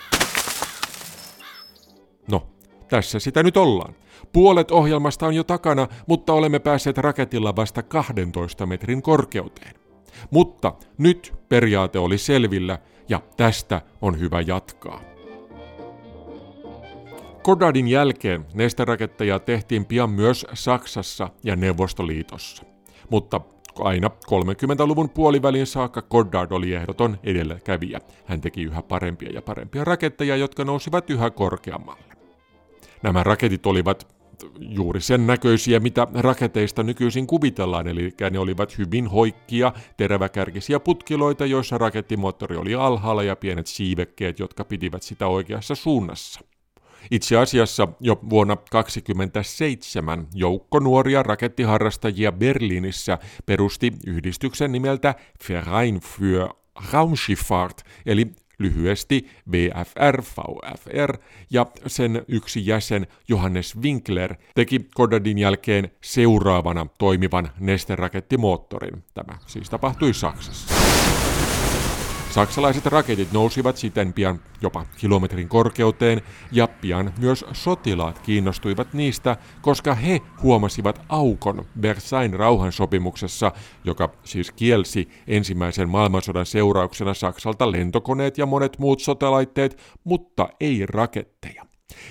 No, 2.31 2.47
tässä 2.89 3.19
sitä 3.19 3.43
nyt 3.43 3.57
ollaan. 3.57 3.95
Puolet 4.33 4.71
ohjelmasta 4.71 5.27
on 5.27 5.33
jo 5.33 5.43
takana, 5.43 5.87
mutta 6.07 6.33
olemme 6.33 6.59
päässeet 6.59 6.97
raketilla 6.97 7.55
vasta 7.55 7.83
12 7.83 8.65
metrin 8.65 9.01
korkeuteen. 9.01 9.86
Mutta 10.31 10.73
nyt 10.97 11.33
periaate 11.49 11.99
oli 11.99 12.17
selvillä 12.17 12.79
ja 13.09 13.21
tästä 13.37 13.81
on 14.01 14.19
hyvä 14.19 14.41
jatkaa. 14.41 15.01
Goddardin 17.43 17.87
jälkeen 17.87 18.45
nesteraketteja 18.53 19.39
tehtiin 19.39 19.85
pian 19.85 20.09
myös 20.09 20.45
Saksassa 20.53 21.29
ja 21.43 21.55
Neuvostoliitossa. 21.55 22.63
Mutta 23.09 23.41
aina 23.79 24.07
30-luvun 24.07 25.09
puolivälin 25.09 25.67
saakka 25.67 26.01
Goddard 26.01 26.51
oli 26.51 26.73
ehdoton 26.73 27.17
edelläkävijä. 27.23 28.01
Hän 28.25 28.41
teki 28.41 28.63
yhä 28.63 28.81
parempia 28.81 29.29
ja 29.29 29.41
parempia 29.41 29.83
raketteja, 29.83 30.35
jotka 30.35 30.65
nousivat 30.65 31.09
yhä 31.09 31.29
korkeammalle. 31.29 32.15
Nämä 33.03 33.23
raketit 33.23 33.65
olivat 33.65 34.16
juuri 34.59 35.01
sen 35.01 35.27
näköisiä, 35.27 35.79
mitä 35.79 36.07
raketeista 36.13 36.83
nykyisin 36.83 37.27
kuvitellaan, 37.27 37.87
eli 37.87 38.13
ne 38.31 38.39
olivat 38.39 38.77
hyvin 38.77 39.07
hoikkia, 39.07 39.73
teräväkärkisiä 39.97 40.79
putkiloita, 40.79 41.45
joissa 41.45 41.77
rakettimoottori 41.77 42.55
oli 42.55 42.75
alhaalla 42.75 43.23
ja 43.23 43.35
pienet 43.35 43.67
siivekkeet, 43.67 44.39
jotka 44.39 44.65
pitivät 44.65 45.03
sitä 45.03 45.27
oikeassa 45.27 45.75
suunnassa. 45.75 46.41
Itse 47.11 47.37
asiassa 47.37 47.87
jo 47.99 48.19
vuonna 48.29 48.55
1927 48.55 50.27
joukko 50.33 50.79
nuoria 50.79 51.23
rakettiharrastajia 51.23 52.31
Berliinissä 52.31 53.17
perusti 53.45 53.93
yhdistyksen 54.07 54.71
nimeltä 54.71 55.15
Verein 55.49 56.01
für 56.01 56.49
Raumschifffahrt, 56.91 57.81
eli 58.05 58.31
lyhyesti 58.59 59.29
VFR, 59.51 60.21
VFR, 60.21 61.17
ja 61.49 61.65
sen 61.87 62.21
yksi 62.27 62.67
jäsen 62.67 63.07
Johannes 63.27 63.77
Winkler 63.81 64.35
teki 64.55 64.87
Goddardin 64.95 65.37
jälkeen 65.37 65.91
seuraavana 66.01 66.87
toimivan 66.97 67.49
nesterakettimoottorin. 67.59 69.03
Tämä 69.13 69.37
siis 69.45 69.69
tapahtui 69.69 70.13
Saksassa. 70.13 70.73
Saksalaiset 72.37 72.85
raketit 72.85 73.31
nousivat 73.31 73.77
siten 73.77 74.13
pian 74.13 74.39
jopa 74.61 74.85
kilometrin 74.97 75.49
korkeuteen 75.49 76.21
ja 76.51 76.67
pian 76.67 77.13
myös 77.19 77.45
sotilaat 77.53 78.19
kiinnostuivat 78.19 78.93
niistä, 78.93 79.37
koska 79.61 79.93
he 79.93 80.21
huomasivat 80.43 81.01
aukon 81.09 81.65
Versailles 81.81 82.39
rauhansopimuksessa, 82.39 83.51
joka 83.83 84.09
siis 84.23 84.51
kielsi 84.51 85.09
ensimmäisen 85.27 85.89
maailmansodan 85.89 86.45
seurauksena 86.45 87.13
Saksalta 87.13 87.71
lentokoneet 87.71 88.37
ja 88.37 88.45
monet 88.45 88.79
muut 88.79 88.99
sotalaitteet, 88.99 89.81
mutta 90.03 90.49
ei 90.59 90.85
raketteja. 90.85 91.65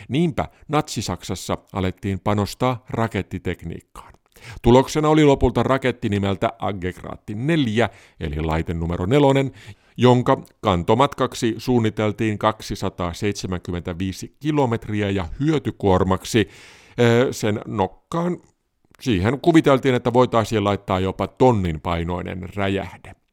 Niinpä 0.08 0.48
Natsi-Saksassa 0.68 1.58
alettiin 1.72 2.20
panostaa 2.20 2.84
rakettitekniikkaan. 2.90 4.12
Tuloksena 4.62 5.08
oli 5.08 5.24
lopulta 5.24 5.62
raketti 5.62 6.08
nimeltä 6.08 6.52
Aggregaatti 6.58 7.34
4, 7.34 7.88
eli 8.20 8.40
laite 8.40 8.74
numero 8.74 9.06
4, 9.06 9.50
jonka 9.96 10.42
kantomatkaksi 10.60 11.54
suunniteltiin 11.58 12.38
275 12.38 14.36
kilometriä 14.40 15.10
ja 15.10 15.28
hyötykuormaksi 15.40 16.48
sen 17.30 17.60
nokkaan 17.66 18.38
siihen 19.00 19.40
kuviteltiin, 19.40 19.94
että 19.94 20.12
voitaisiin 20.12 20.64
laittaa 20.64 21.00
jopa 21.00 21.26
tonnin 21.26 21.80
painoinen 21.80 22.48
räjähde. 22.54 23.25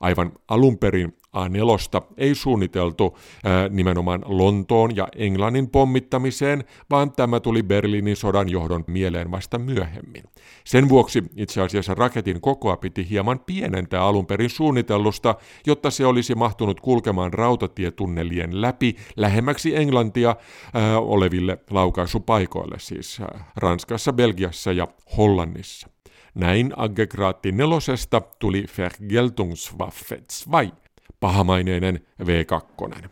Aivan 0.00 0.32
perin 0.80 1.14
A4 1.34 2.02
ei 2.16 2.34
suunniteltu 2.34 3.18
ää, 3.44 3.68
nimenomaan 3.68 4.22
Lontoon 4.24 4.96
ja 4.96 5.08
Englannin 5.16 5.70
pommittamiseen, 5.70 6.64
vaan 6.90 7.12
tämä 7.12 7.40
tuli 7.40 7.62
Berliinin 7.62 8.16
sodan 8.16 8.48
johdon 8.48 8.84
mieleen 8.86 9.30
vasta 9.30 9.58
myöhemmin. 9.58 10.22
Sen 10.64 10.88
vuoksi 10.88 11.24
itse 11.36 11.62
asiassa 11.62 11.94
raketin 11.94 12.40
kokoa 12.40 12.76
piti 12.76 13.10
hieman 13.10 13.40
pienentää 13.40 14.02
alun 14.02 14.26
perin 14.26 14.50
suunnitellusta, 14.50 15.34
jotta 15.66 15.90
se 15.90 16.06
olisi 16.06 16.34
mahtunut 16.34 16.80
kulkemaan 16.80 17.32
rautatietunnelien 17.32 18.62
läpi 18.62 18.96
lähemmäksi 19.16 19.76
Englantia 19.76 20.36
ää, 20.74 20.98
oleville 20.98 21.58
laukaisupaikoille, 21.70 22.76
siis 22.78 23.20
ää, 23.20 23.52
Ranskassa, 23.56 24.12
Belgiassa 24.12 24.72
ja 24.72 24.88
Hollannissa. 25.16 25.93
Näin 26.34 26.72
aggregaatti 26.76 27.52
nelosesta 27.52 28.22
tuli 28.38 28.64
Vergeltungswaffe 28.78 30.22
2, 30.50 30.72
pahamaineinen 31.20 32.00
V2. 32.22 33.08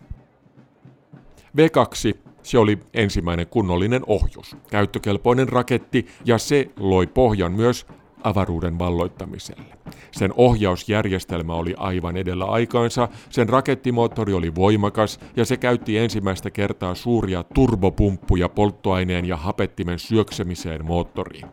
V2 1.57 2.19
se 2.43 2.59
oli 2.59 2.79
ensimmäinen 2.95 3.47
kunnollinen 3.47 4.03
ohjus, 4.07 4.57
käyttökelpoinen 4.71 5.49
raketti 5.49 6.07
ja 6.25 6.39
se 6.39 6.71
loi 6.77 7.07
pohjan 7.07 7.53
myös 7.53 7.87
avaruuden 8.25 8.79
valloittamiselle. 8.79 9.79
Sen 10.11 10.33
ohjausjärjestelmä 10.37 11.55
oli 11.55 11.75
aivan 11.77 12.17
edellä 12.17 12.45
aikaansa, 12.45 13.09
sen 13.31 13.49
rakettimoottori 13.49 14.33
oli 14.33 14.55
voimakas 14.55 15.21
ja 15.37 15.45
se 15.45 15.57
käytti 15.57 15.99
ensimmäistä 15.99 16.51
kertaa 16.51 16.95
suuria 16.95 17.43
turbopumppuja 17.43 18.49
polttoaineen 18.49 19.25
ja 19.25 19.37
hapettimen 19.37 19.99
syöksemiseen 19.99 20.85
moottoriin. 20.85 21.47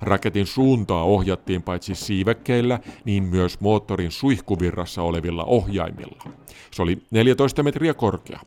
Raketin 0.00 0.46
suuntaa 0.46 1.02
ohjattiin 1.04 1.62
paitsi 1.62 1.94
siivekkeillä, 1.94 2.80
niin 3.04 3.22
myös 3.22 3.60
moottorin 3.60 4.10
suihkuvirrassa 4.10 5.02
olevilla 5.02 5.44
ohjaimilla. 5.44 6.22
Se 6.70 6.82
oli 6.82 6.98
14 7.10 7.62
metriä 7.62 7.94
korkea, 7.94 8.40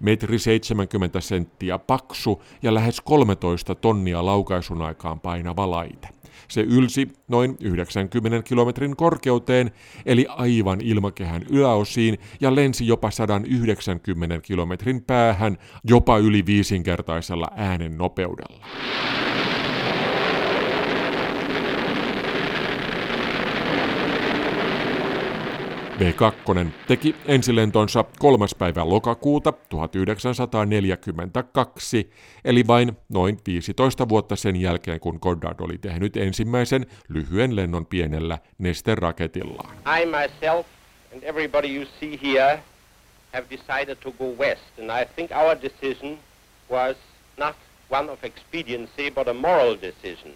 metri 0.00 0.38
70 0.38 1.20
senttiä 1.20 1.78
paksu 1.78 2.42
ja 2.62 2.74
lähes 2.74 3.00
13 3.00 3.74
tonnia 3.74 4.26
laukaisun 4.26 4.82
aikaan 4.82 5.20
painava 5.20 5.70
laite. 5.70 6.08
Se 6.48 6.60
ylsi 6.60 7.08
noin 7.28 7.56
90 7.60 8.42
kilometrin 8.48 8.96
korkeuteen, 8.96 9.70
eli 10.06 10.26
aivan 10.28 10.80
ilmakehän 10.80 11.42
yläosiin, 11.50 12.18
ja 12.40 12.54
lensi 12.54 12.86
jopa 12.86 13.10
190 13.10 14.40
kilometrin 14.40 15.02
päähän, 15.02 15.58
jopa 15.84 16.18
yli 16.18 16.46
viisinkertaisella 16.46 17.46
äänen 17.56 17.98
nopeudella. 17.98 18.66
V2 25.98 26.66
teki 26.88 27.14
ensilentonsa 27.26 28.04
3. 28.18 28.46
päivä 28.58 28.88
lokakuuta 28.88 29.52
1942, 29.52 32.10
eli 32.44 32.66
vain 32.66 32.92
noin 33.08 33.38
15 33.46 34.08
vuotta 34.08 34.36
sen 34.36 34.56
jälkeen, 34.56 35.00
kun 35.00 35.18
Goddard 35.22 35.60
oli 35.60 35.78
tehnyt 35.78 36.16
ensimmäisen 36.16 36.86
lyhyen 37.08 37.56
lennon 37.56 37.86
pienellä 37.86 38.38
nesteraketillaan. 38.58 39.76
I 40.02 40.06
myself 40.06 40.66
and 41.14 41.22
everybody 41.22 41.76
you 41.76 41.86
see 42.00 42.18
here 42.22 42.62
have 43.32 43.46
decided 43.50 43.96
to 43.96 44.12
go 44.12 44.24
west, 44.38 44.78
and 44.78 44.90
I 45.02 45.06
think 45.14 45.30
our 45.32 45.56
decision 45.62 46.18
was 46.70 46.96
not 47.36 47.56
one 47.90 48.12
of 48.12 48.24
expediency, 48.24 49.10
but 49.10 49.28
a 49.28 49.34
moral 49.34 49.76
decision. 49.82 50.32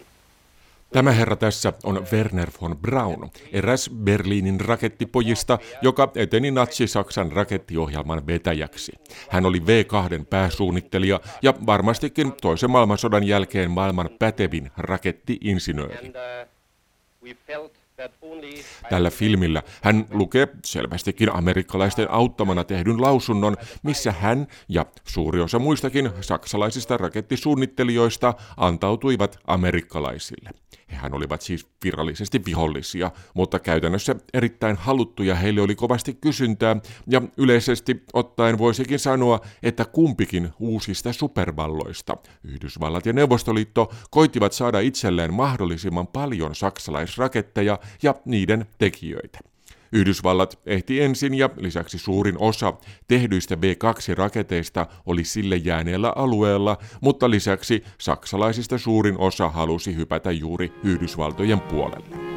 Tämä 0.93 1.11
herra 1.11 1.35
tässä 1.35 1.73
on 1.83 2.07
Werner 2.11 2.49
von 2.61 2.77
Braun, 2.77 3.31
eräs 3.51 3.89
Berliinin 4.03 4.59
rakettipojista, 4.59 5.59
joka 5.81 6.11
eteni 6.15 6.51
Natsi-Saksan 6.51 7.31
rakettiohjelman 7.31 8.27
vetäjäksi. 8.27 8.91
Hän 9.29 9.45
oli 9.45 9.59
V2 9.59 10.25
pääsuunnittelija 10.29 11.19
ja 11.41 11.53
varmastikin 11.65 12.33
toisen 12.41 12.71
maailmansodan 12.71 13.23
jälkeen 13.23 13.71
maailman 13.71 14.09
pätevin 14.19 14.71
rakettiinsinööri. 14.77 16.11
Tällä 18.89 19.09
filmillä 19.09 19.63
hän 19.81 20.05
lukee 20.11 20.47
selvästikin 20.65 21.35
amerikkalaisten 21.35 22.11
auttamana 22.11 22.63
tehdyn 22.63 23.01
lausunnon, 23.01 23.57
missä 23.83 24.11
hän 24.11 24.47
ja 24.69 24.85
suuri 25.07 25.41
osa 25.41 25.59
muistakin 25.59 26.09
saksalaisista 26.21 26.97
rakettisuunnittelijoista 26.97 28.33
antautuivat 28.57 29.39
amerikkalaisille. 29.47 30.49
Hehän 30.91 31.13
olivat 31.13 31.41
siis 31.41 31.67
virallisesti 31.83 32.45
vihollisia, 32.45 33.11
mutta 33.33 33.59
käytännössä 33.59 34.15
erittäin 34.33 34.75
haluttuja 34.75 35.35
heille 35.35 35.61
oli 35.61 35.75
kovasti 35.75 36.13
kysyntää, 36.13 36.75
ja 37.07 37.21
yleisesti 37.37 38.03
ottaen 38.13 38.57
voisikin 38.57 38.99
sanoa, 38.99 39.39
että 39.63 39.85
kumpikin 39.85 40.49
uusista 40.59 41.13
supervalloista, 41.13 42.17
Yhdysvallat 42.43 43.05
ja 43.05 43.13
Neuvostoliitto, 43.13 43.91
koitivat 44.09 44.53
saada 44.53 44.79
itselleen 44.79 45.33
mahdollisimman 45.33 46.07
paljon 46.07 46.55
saksalaisraketteja 46.55 47.79
ja 48.03 48.15
niiden 48.25 48.65
tekijöitä. 48.77 49.50
Yhdysvallat 49.93 50.59
ehti 50.65 51.01
ensin 51.01 51.33
ja 51.33 51.49
lisäksi 51.57 51.97
suurin 51.97 52.35
osa 52.39 52.73
tehdyistä 53.07 53.57
B-2-raketeista 53.57 54.87
oli 55.05 55.23
sille 55.23 55.55
jääneellä 55.55 56.13
alueella, 56.15 56.77
mutta 57.01 57.29
lisäksi 57.29 57.83
saksalaisista 57.97 58.77
suurin 58.77 59.17
osa 59.17 59.49
halusi 59.49 59.95
hypätä 59.95 60.31
juuri 60.31 60.73
Yhdysvaltojen 60.83 61.59
puolelle. 61.61 62.31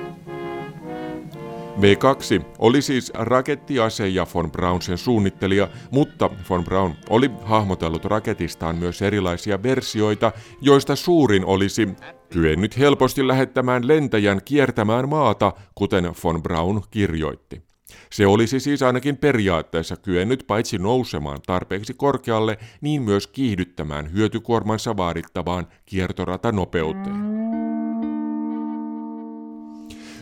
V2 1.81 2.45
oli 2.59 2.83
siis 2.83 3.13
rakettiase 3.15 4.09
ja 4.09 4.27
von 4.35 4.53
Braun 4.53 4.83
sen 4.83 4.99
suunnittelija, 4.99 5.69
mutta 5.91 6.31
von 6.51 6.65
Braun 6.65 6.95
oli 7.11 7.31
hahmotellut 7.43 8.05
raketistaan 8.05 8.77
myös 8.77 9.03
erilaisia 9.03 9.63
versioita, 9.63 10.33
joista 10.61 10.97
suurin 10.97 11.45
olisi 11.45 11.89
kyennyt 12.35 12.79
helposti 12.79 13.29
lähettämään 13.29 13.89
lentäjän 13.89 14.41
kiertämään 14.45 15.09
maata, 15.09 15.53
kuten 15.75 16.13
von 16.25 16.43
Braun 16.43 16.83
kirjoitti. 16.91 17.63
Se 18.11 18.27
olisi 18.27 18.61
siis 18.61 18.83
ainakin 18.83 19.17
periaatteessa 19.17 19.97
kyennyt 19.97 20.45
paitsi 20.47 20.79
nousemaan 20.79 21.39
tarpeeksi 21.47 21.95
korkealle, 21.95 22.59
niin 22.81 23.03
myös 23.03 23.27
kiihdyttämään 23.27 24.13
hyötykuormansa 24.13 24.97
vaadittavaan 24.97 25.67
kiertoratanopeuteen. 25.87 27.35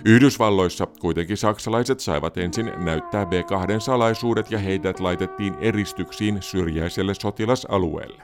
Yhdysvalloissa 0.05 0.87
kuitenkin 0.87 1.37
saksalaiset 1.37 2.01
saivat 2.01 2.39
ensin 2.39 2.73
näyttää 2.77 3.25
B2 3.25 3.81
salaisuudet 3.81 4.51
ja 4.51 4.59
heidät 4.59 5.01
laitettiin 5.01 5.55
eristyksiin 5.61 6.43
syrjäiselle 6.43 7.15
sotilasalueelle. 7.15 8.23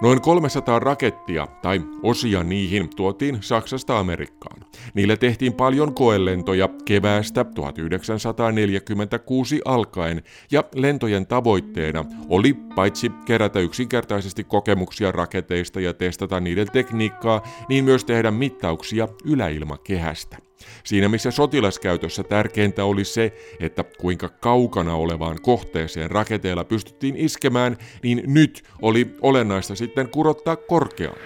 Noin 0.00 0.20
300 0.20 0.78
rakettia 0.78 1.48
tai 1.62 1.80
osia 2.02 2.42
niihin 2.42 2.90
tuotiin 2.96 3.38
Saksasta 3.40 3.98
Amerikkaan. 3.98 4.60
Niille 4.94 5.16
tehtiin 5.16 5.52
paljon 5.52 5.94
koelentoja 5.94 6.68
keväästä 6.84 7.44
1946 7.44 9.60
alkaen 9.64 10.22
ja 10.50 10.64
lentojen 10.74 11.26
tavoitteena 11.26 12.04
oli 12.28 12.54
paitsi 12.74 13.10
kerätä 13.24 13.60
yksinkertaisesti 13.60 14.44
kokemuksia 14.44 15.12
raketeista 15.12 15.80
ja 15.80 15.94
testata 15.94 16.40
niiden 16.40 16.70
tekniikkaa, 16.72 17.42
niin 17.68 17.84
myös 17.84 18.04
tehdä 18.04 18.30
mittauksia 18.30 19.08
yläilmakehästä. 19.24 20.45
Siinä 20.84 21.08
missä 21.08 21.30
sotilaskäytössä 21.30 22.22
tärkeintä 22.22 22.84
oli 22.84 23.04
se, 23.04 23.32
että 23.60 23.84
kuinka 23.98 24.28
kaukana 24.28 24.94
olevaan 24.94 25.36
kohteeseen 25.42 26.10
raketeilla 26.10 26.64
pystyttiin 26.64 27.16
iskemään, 27.16 27.76
niin 28.02 28.22
nyt 28.26 28.62
oli 28.82 29.16
olennaista 29.22 29.74
sitten 29.74 30.08
kurottaa 30.08 30.56
korkealle. 30.56 31.20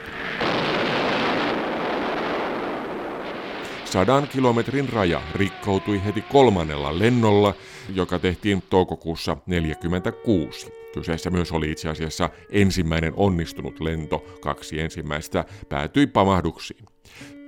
Sadan 3.84 4.28
kilometrin 4.28 4.88
raja 4.88 5.22
rikkoutui 5.34 6.04
heti 6.04 6.22
kolmannella 6.22 6.98
lennolla, 6.98 7.54
joka 7.94 8.18
tehtiin 8.18 8.62
toukokuussa 8.70 9.34
1946. 9.34 10.72
Kyseessä 10.94 11.30
myös 11.30 11.52
oli 11.52 11.70
itse 11.70 11.88
asiassa 11.88 12.30
ensimmäinen 12.50 13.12
onnistunut 13.16 13.80
lento, 13.80 14.24
kaksi 14.40 14.80
ensimmäistä 14.80 15.44
päätyi 15.68 16.06
pamahduksiin. 16.06 16.89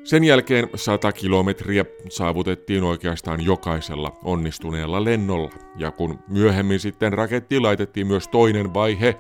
Sen 0.05 0.25
jälkeen 0.25 0.69
100 0.75 1.13
kilometriä 1.13 1.85
saavutettiin 2.09 2.83
oikeastaan 2.83 3.45
jokaisella 3.45 4.19
onnistuneella 4.25 5.05
lennolla, 5.05 5.51
ja 5.77 5.91
kun 5.91 6.19
myöhemmin 6.29 6.81
sitten 6.81 7.13
rakettiin 7.13 7.63
laitettiin 7.63 8.07
myös 8.07 8.29
toinen 8.29 8.75
vaihe, 8.75 9.19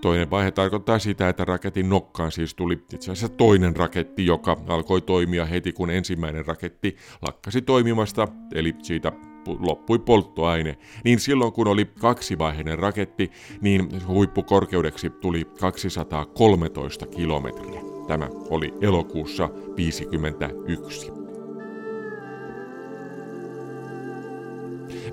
Toinen 0.00 0.30
vaihe 0.30 0.50
tarkoittaa 0.50 0.98
sitä, 0.98 1.28
että 1.28 1.44
raketin 1.44 1.88
nokkaan 1.88 2.32
siis 2.32 2.54
tuli 2.54 2.74
itse 2.74 3.12
asiassa 3.12 3.28
toinen 3.28 3.76
raketti, 3.76 4.26
joka 4.26 4.56
alkoi 4.68 5.00
toimia 5.00 5.44
heti 5.44 5.72
kun 5.72 5.90
ensimmäinen 5.90 6.46
raketti 6.46 6.96
lakkasi 7.22 7.62
toimimasta, 7.62 8.28
eli 8.54 8.74
siitä 8.82 9.12
loppui 9.58 9.98
polttoaine, 9.98 10.78
niin 11.04 11.20
silloin 11.20 11.52
kun 11.52 11.68
oli 11.68 11.84
kaksivaiheinen 11.84 12.78
raketti, 12.78 13.30
niin 13.60 14.06
huippukorkeudeksi 14.06 15.10
tuli 15.10 15.44
213 15.60 17.06
kilometriä. 17.06 17.85
Tämä 18.06 18.28
oli 18.50 18.74
elokuussa 18.80 19.48
1951. 19.48 21.12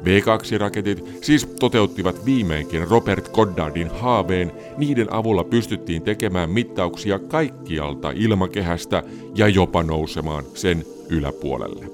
V2-raketit 0.03 1.03
siis 1.21 1.45
toteuttivat 1.59 2.25
viimeinkin 2.25 2.87
Robert 2.87 3.31
Goddardin 3.31 3.87
haaveen, 3.87 4.51
niiden 4.77 5.13
avulla 5.13 5.43
pystyttiin 5.43 6.01
tekemään 6.01 6.49
mittauksia 6.49 7.19
kaikkialta 7.19 8.11
ilmakehästä 8.15 9.03
ja 9.35 9.47
jopa 9.47 9.83
nousemaan 9.83 10.43
sen 10.53 10.85
yläpuolelle. 11.09 11.85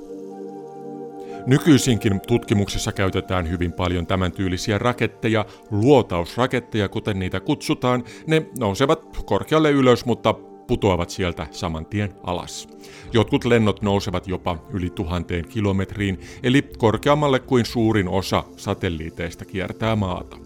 Nykyisinkin 1.46 2.22
tutkimuksessa 2.28 2.92
käytetään 2.92 3.50
hyvin 3.50 3.74
paljon 3.74 4.08
tämän 4.08 4.32
tyylisiä 4.32 4.78
raketteja, 4.78 5.46
luotausraketteja 5.72 6.90
kuten 6.90 7.20
niitä 7.20 7.40
kutsutaan. 7.40 8.04
Ne 8.28 8.46
nousevat 8.60 9.24
korkealle 9.26 9.72
ylös, 9.72 10.06
mutta 10.06 10.36
putoavat 10.70 11.10
sieltä 11.10 11.48
saman 11.52 11.86
tien 11.86 12.14
alas. 12.24 12.70
Jotkut 13.14 13.46
lennot 13.46 13.82
nousevat 13.82 14.28
jopa 14.28 14.58
yli 14.74 14.90
tuhanteen 14.90 15.48
kilometriin, 15.48 16.20
eli 16.44 16.62
korkeammalle 16.78 17.40
kuin 17.40 17.66
suurin 17.66 18.08
osa 18.08 18.44
satelliiteista 18.58 19.46
kiertää 19.46 19.96
maata 19.96 20.38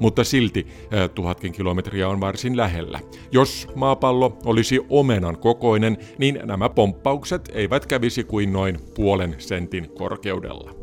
mutta 0.00 0.24
silti 0.24 0.66
äh, 0.94 1.10
tuhatkin 1.10 1.52
kilometriä 1.52 2.08
on 2.08 2.20
varsin 2.20 2.56
lähellä. 2.56 3.00
Jos 3.32 3.68
maapallo 3.74 4.38
olisi 4.44 4.80
omenan 4.88 5.38
kokoinen, 5.38 5.96
niin 6.18 6.40
nämä 6.44 6.68
pomppaukset 6.68 7.50
eivät 7.52 7.86
kävisi 7.86 8.24
kuin 8.24 8.52
noin 8.52 8.78
puolen 8.94 9.34
sentin 9.38 9.90
korkeudella. 9.90 10.77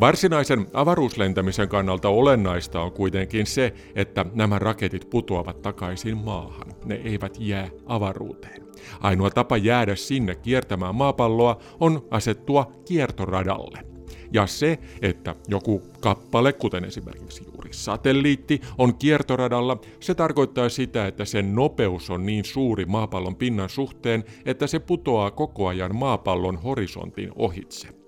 Varsinaisen 0.00 0.66
avaruuslentämisen 0.72 1.68
kannalta 1.68 2.08
olennaista 2.08 2.80
on 2.80 2.92
kuitenkin 2.92 3.46
se, 3.46 3.74
että 3.94 4.26
nämä 4.34 4.58
raketit 4.58 5.10
putoavat 5.10 5.62
takaisin 5.62 6.16
maahan. 6.16 6.74
Ne 6.84 6.94
eivät 6.94 7.36
jää 7.38 7.68
avaruuteen. 7.86 8.62
Ainoa 9.00 9.30
tapa 9.30 9.56
jäädä 9.56 9.94
sinne 9.94 10.34
kiertämään 10.34 10.94
maapalloa 10.94 11.58
on 11.80 12.06
asettua 12.10 12.72
kiertoradalle– 12.84 13.78
ja 14.34 14.46
se, 14.46 14.78
että 15.02 15.34
joku 15.48 15.82
kappale, 16.00 16.52
kuten 16.52 16.84
esimerkiksi 16.84 17.44
juuri 17.52 17.72
satelliitti, 17.72 18.60
on 18.78 18.94
kiertoradalla, 18.94 19.80
se 20.00 20.14
tarkoittaa 20.14 20.68
sitä, 20.68 21.06
että 21.06 21.24
sen 21.24 21.54
nopeus 21.54 22.10
on 22.10 22.26
niin 22.26 22.44
suuri 22.44 22.84
maapallon 22.84 23.36
pinnan 23.36 23.68
suhteen, 23.68 24.24
että 24.44 24.66
se 24.66 24.78
putoaa 24.78 25.30
koko 25.30 25.66
ajan 25.66 25.96
maapallon 25.96 26.56
horisontin 26.56 27.30
ohitse. 27.36 28.03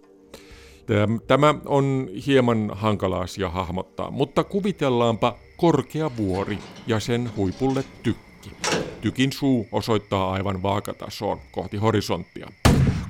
Tämä 1.27 1.55
on 1.67 2.09
hieman 2.27 2.71
hankala 2.75 3.21
asia 3.21 3.51
hahmottaa, 3.51 4.11
mutta 4.11 4.45
kuvitellaanpa 4.45 5.37
korkea 5.57 6.11
vuori 6.17 6.59
ja 6.87 7.01
sen 7.01 7.31
huipulle 7.37 7.85
tykki. 8.03 8.51
Tykin 9.01 9.33
suu 9.33 9.69
osoittaa 9.73 10.33
aivan 10.33 10.63
vaakatasoon 10.63 11.39
kohti 11.53 11.77
horisonttia. 11.77 12.49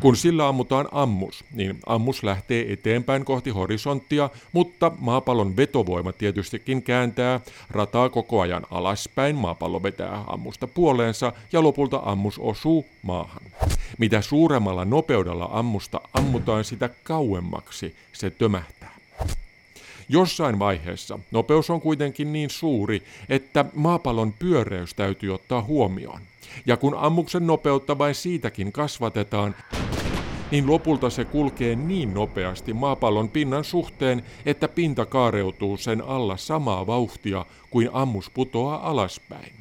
Kun 0.01 0.17
sillä 0.17 0.49
ammutaan 0.49 0.89
ammus, 0.93 1.45
niin 1.53 1.79
ammus 1.87 2.23
lähtee 2.23 2.73
eteenpäin 2.73 3.25
kohti 3.25 3.51
horisonttia, 3.51 4.31
mutta 4.53 4.93
maapallon 4.99 5.57
vetovoima 5.57 6.13
tietystikin 6.13 6.83
kääntää 6.83 7.41
rataa 7.71 8.09
koko 8.09 8.41
ajan 8.41 8.67
alaspäin, 8.71 9.37
maapallo 9.37 9.83
vetää 9.83 10.25
ammusta 10.27 10.67
puoleensa 10.67 11.33
ja 11.53 11.63
lopulta 11.63 12.03
ammus 12.05 12.39
osuu 12.39 12.87
maahan. 13.03 13.43
Mitä 13.99 14.21
suuremmalla 14.21 14.85
nopeudella 14.85 15.49
ammusta 15.53 16.01
ammutaan, 16.15 16.65
sitä 16.65 16.91
kauemmaksi 17.03 17.95
se 18.13 18.31
tömähtää. 18.31 18.95
Jossain 20.09 20.59
vaiheessa 20.59 21.19
nopeus 21.31 21.71
on 21.71 21.81
kuitenkin 21.81 22.33
niin 22.33 22.51
suuri, 22.51 23.03
että 23.29 23.65
maapallon 23.75 24.33
pyöreys 24.33 24.95
täytyy 24.95 25.35
ottaa 25.35 25.63
huomioon. 25.63 26.21
Ja 26.67 26.77
kun 26.77 26.95
ammuksen 26.99 27.47
nopeutta 27.47 27.99
vain 27.99 28.15
siitäkin 28.15 28.73
kasvatetaan, 28.73 29.55
niin 30.51 30.67
lopulta 30.67 31.11
se 31.11 31.25
kulkee 31.25 31.77
niin 31.77 32.15
nopeasti 32.15 32.73
maapallon 32.73 33.29
pinnan 33.29 33.65
suhteen, 33.65 34.23
että 34.47 34.69
pinta 34.69 35.07
kaareutuu 35.07 35.77
sen 35.77 36.03
alla 36.03 36.37
samaa 36.37 36.87
vauhtia 36.87 37.47
kuin 37.71 37.91
ammus 37.93 38.31
putoaa 38.31 38.91
alaspäin. 38.91 39.53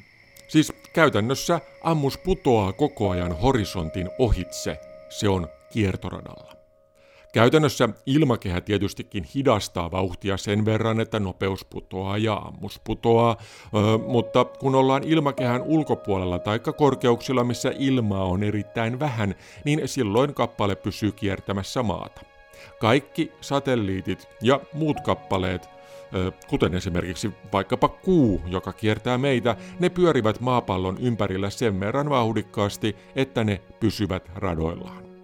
Siis 0.48 0.74
käytännössä 0.94 1.62
ammus 1.84 2.18
putoaa 2.18 2.74
koko 2.74 3.10
ajan 3.10 3.40
horisontin 3.40 4.10
ohitse. 4.20 4.80
Se 5.10 5.30
on 5.30 5.48
kiertoradalla. 5.74 6.55
Käytännössä 7.36 7.90
ilmakehä 8.06 8.62
tietystikin 8.62 9.24
hidastaa 9.36 9.92
vauhtia 9.92 10.38
sen 10.38 10.66
verran, 10.66 11.00
että 11.00 11.20
nopeus 11.20 11.66
putoaa 11.66 12.18
ja 12.18 12.34
ammus 12.34 12.82
putoaa, 12.84 13.38
öö, 13.76 13.98
mutta 14.08 14.46
kun 14.46 14.76
ollaan 14.76 15.04
ilmakehän 15.04 15.62
ulkopuolella 15.62 16.40
tai 16.40 16.60
korkeuksilla, 16.60 17.44
missä 17.44 17.72
ilmaa 17.80 18.24
on 18.24 18.44
erittäin 18.44 19.00
vähän, 19.00 19.36
niin 19.66 19.82
silloin 19.86 20.34
kappale 20.34 20.76
pysyy 20.76 21.12
kiertämässä 21.12 21.84
maata. 21.84 22.22
Kaikki 22.80 23.32
satelliitit 23.42 24.28
ja 24.42 24.60
muut 24.74 25.02
kappaleet 25.02 25.70
kuten 26.48 26.74
esimerkiksi 26.76 27.32
vaikkapa 27.54 27.90
kuu, 27.90 28.42
joka 28.48 28.74
kiertää 28.74 29.18
meitä, 29.18 29.56
ne 29.80 29.90
pyörivät 29.90 30.40
maapallon 30.40 30.98
ympärillä 31.00 31.50
sen 31.50 31.80
verran 31.80 32.10
vauhdikkaasti, 32.10 32.96
että 33.16 33.44
ne 33.44 33.62
pysyvät 33.80 34.32
radoillaan. 34.36 35.15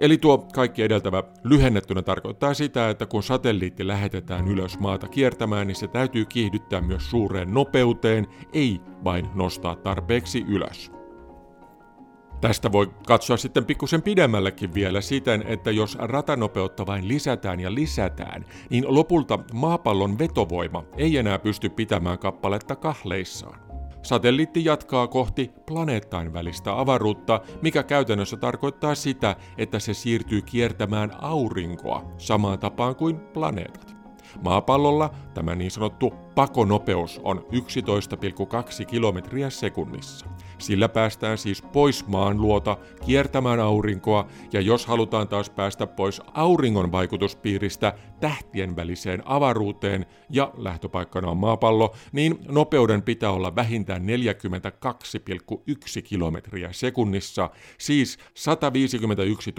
Eli 0.00 0.18
tuo 0.18 0.38
kaikki 0.38 0.82
edeltävä 0.82 1.22
lyhennettynä 1.44 2.02
tarkoittaa 2.02 2.54
sitä, 2.54 2.90
että 2.90 3.06
kun 3.06 3.22
satelliitti 3.22 3.86
lähetetään 3.86 4.48
ylös 4.48 4.78
maata 4.78 5.08
kiertämään, 5.08 5.66
niin 5.66 5.76
se 5.76 5.88
täytyy 5.88 6.24
kiihdyttää 6.24 6.80
myös 6.80 7.10
suureen 7.10 7.54
nopeuteen, 7.54 8.26
ei 8.52 8.80
vain 9.04 9.28
nostaa 9.34 9.76
tarpeeksi 9.76 10.44
ylös. 10.48 10.92
Tästä 12.40 12.72
voi 12.72 12.90
katsoa 13.06 13.36
sitten 13.36 13.64
pikkusen 13.64 14.02
pidemmällekin 14.02 14.74
vielä 14.74 15.00
siten, 15.00 15.44
että 15.46 15.70
jos 15.70 15.96
ratanopeutta 16.00 16.86
vain 16.86 17.08
lisätään 17.08 17.60
ja 17.60 17.74
lisätään, 17.74 18.44
niin 18.70 18.84
lopulta 18.88 19.38
maapallon 19.52 20.18
vetovoima 20.18 20.84
ei 20.96 21.16
enää 21.16 21.38
pysty 21.38 21.68
pitämään 21.68 22.18
kappaletta 22.18 22.76
kahleissaan. 22.76 23.71
Satelliitti 24.02 24.64
jatkaa 24.64 25.06
kohti 25.06 25.50
planeettain 25.66 26.32
välistä 26.32 26.80
avaruutta, 26.80 27.40
mikä 27.62 27.82
käytännössä 27.82 28.36
tarkoittaa 28.36 28.94
sitä, 28.94 29.36
että 29.58 29.78
se 29.78 29.94
siirtyy 29.94 30.42
kiertämään 30.42 31.10
aurinkoa 31.20 32.12
samaan 32.18 32.58
tapaan 32.58 32.96
kuin 32.96 33.20
planeetat. 33.20 33.96
Maapallolla 34.44 35.10
tämä 35.34 35.54
niin 35.54 35.70
sanottu 35.70 36.14
pakonopeus 36.34 37.20
on 37.24 37.46
11,2 38.80 38.86
kilometriä 38.86 39.50
sekunnissa. 39.50 40.26
Sillä 40.62 40.88
päästään 40.88 41.38
siis 41.38 41.62
pois 41.62 42.06
maan 42.06 42.40
luota 42.40 42.76
kiertämään 43.06 43.60
aurinkoa, 43.60 44.28
ja 44.52 44.60
jos 44.60 44.86
halutaan 44.86 45.28
taas 45.28 45.50
päästä 45.50 45.86
pois 45.86 46.22
auringon 46.34 46.92
vaikutuspiiristä 46.92 47.94
tähtien 48.20 48.76
väliseen 48.76 49.22
avaruuteen, 49.24 50.06
ja 50.30 50.52
lähtöpaikkana 50.56 51.30
on 51.30 51.36
maapallo, 51.36 51.94
niin 52.12 52.38
nopeuden 52.48 53.02
pitää 53.02 53.30
olla 53.30 53.56
vähintään 53.56 54.02
42,1 54.02 56.02
kilometriä 56.02 56.72
sekunnissa, 56.72 57.50
siis 57.78 58.18
151 58.34 59.54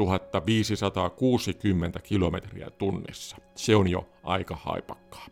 560 0.46 2.00
kilometriä 2.00 2.70
tunnissa. 2.70 3.38
Se 3.56 3.76
on 3.76 3.88
jo 3.88 4.10
aika 4.24 4.56
haipakkaa. 4.56 5.26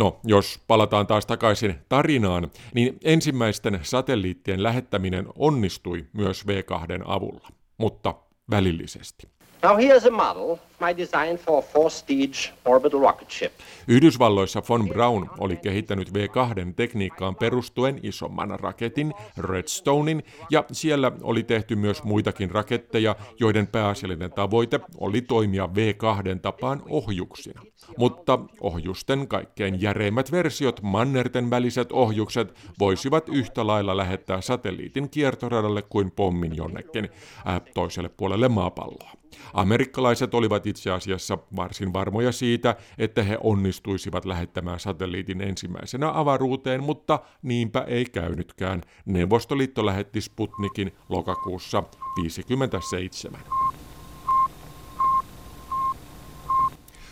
No, 0.00 0.20
jos 0.24 0.60
palataan 0.66 1.06
taas 1.06 1.26
takaisin 1.26 1.74
tarinaan, 1.88 2.50
niin 2.74 2.98
ensimmäisten 3.04 3.80
satelliittien 3.82 4.62
lähettäminen 4.62 5.26
onnistui 5.36 6.06
myös 6.12 6.44
V2 6.46 7.02
avulla, 7.04 7.48
mutta 7.78 8.14
välillisesti. 8.50 9.28
Now 9.62 9.76
here's 9.76 10.06
a 10.06 10.10
model 10.10 10.56
my 10.80 10.96
design 10.96 11.36
for 11.36 11.62
four-stage 11.62 12.52
orbital 12.64 13.00
rocket 13.00 13.30
ship. 13.30 13.52
Yhdysvalloissa 13.88 14.62
von 14.68 14.88
Braun 14.88 15.30
oli 15.38 15.56
kehittänyt 15.56 16.08
V2 16.08 16.72
tekniikkaan 16.76 17.36
perustuen 17.36 18.00
isomman 18.02 18.60
raketin, 18.60 19.14
Redstonein, 19.38 20.22
ja 20.50 20.64
siellä 20.72 21.12
oli 21.22 21.42
tehty 21.42 21.76
myös 21.76 22.02
muitakin 22.02 22.50
raketteja, 22.50 23.16
joiden 23.40 23.66
pääasiallinen 23.66 24.32
tavoite 24.32 24.80
oli 24.98 25.20
toimia 25.20 25.66
V2 25.66 26.38
tapaan 26.42 26.82
ohjuksina. 26.88 27.62
Mutta 27.96 28.38
ohjusten 28.60 29.28
kaikkein 29.28 29.82
järeimmät 29.82 30.32
versiot, 30.32 30.82
mannerten 30.82 31.50
väliset 31.50 31.92
ohjukset, 31.92 32.54
voisivat 32.78 33.28
yhtä 33.28 33.66
lailla 33.66 33.96
lähettää 33.96 34.40
satelliitin 34.40 35.10
kiertoradalle 35.10 35.82
kuin 35.82 36.10
pommin 36.10 36.56
jonnekin 36.56 37.08
äh, 37.48 37.60
toiselle 37.74 38.08
puolelle 38.08 38.48
maapalloa. 38.48 39.19
Amerikkalaiset 39.54 40.34
olivat 40.34 40.66
itse 40.66 40.90
asiassa 40.90 41.38
varsin 41.56 41.92
varmoja 41.92 42.32
siitä, 42.32 42.76
että 42.98 43.22
he 43.22 43.38
onnistuisivat 43.40 44.24
lähettämään 44.24 44.80
satelliitin 44.80 45.40
ensimmäisenä 45.40 46.10
avaruuteen, 46.14 46.82
mutta 46.82 47.20
niinpä 47.42 47.80
ei 47.80 48.04
käynytkään. 48.04 48.82
Neuvostoliitto 49.04 49.86
lähetti 49.86 50.20
Sputnikin 50.20 50.92
lokakuussa 51.08 51.82
1957. 51.82 53.40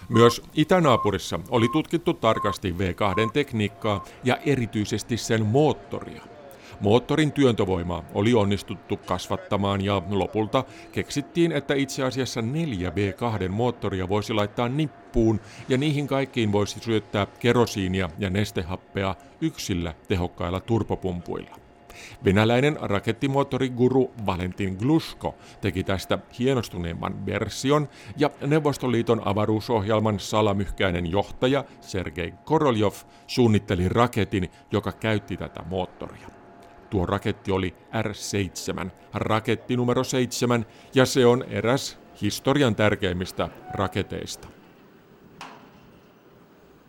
Myös 0.09 0.43
itänaapurissa 0.55 1.41
oli 1.49 1.69
tutkittu 1.69 2.15
tarkasti 2.15 2.75
V2-tekniikkaa 2.79 4.05
ja 4.25 4.37
erityisesti 4.37 5.17
sen 5.17 5.47
moottoria– 5.47 6.23
Moottorin 6.81 7.33
työntövoimaa 7.33 8.05
oli 8.15 8.35
onnistuttu 8.35 8.97
kasvattamaan 8.97 9.85
ja 9.85 10.03
lopulta 10.11 10.65
keksittiin, 10.93 11.53
että 11.53 11.75
itse 11.75 12.05
asiassa 12.05 12.43
neljä 12.43 12.91
B2 12.91 13.49
moottoria 13.49 14.09
voisi 14.09 14.33
laittaa 14.33 14.69
nippuun 14.69 15.41
ja 15.69 15.79
niihin 15.79 16.07
kaikkiin 16.07 16.53
voisi 16.53 16.81
syöttää 16.81 17.27
kerosiinia 17.27 18.11
ja 18.19 18.31
nestehappea 18.31 19.15
yksillä 19.41 19.95
tehokkailla 20.09 20.61
turbopumpuilla. 20.61 21.57
Venäläinen 22.25 22.77
rakettimoottoriguru 22.81 24.13
Valentin 24.27 24.75
Glusko 24.75 25.35
teki 25.61 25.85
tästä 25.85 26.19
hienostuneemman 26.39 27.27
version 27.27 27.89
ja 28.17 28.31
Neuvostoliiton 28.47 29.23
avaruusohjelman 29.25 30.21
salamyhkäinen 30.21 31.07
johtaja 31.07 31.65
Sergei 31.81 32.35
Koroljov 32.45 32.93
suunnitteli 33.27 33.89
raketin, 33.89 34.51
joka 34.73 34.93
käytti 34.93 35.37
tätä 35.37 35.63
moottoria. 35.71 36.38
Tuo 36.91 37.07
raketti 37.07 37.53
oli 37.53 37.75
R7, 37.93 38.91
raketti 39.15 39.77
numero 39.77 40.05
7, 40.05 40.67
ja 40.95 41.07
se 41.07 41.27
on 41.27 41.45
eräs 41.49 41.99
historian 42.23 42.75
tärkeimmistä 42.75 43.49
raketeista. 43.75 44.58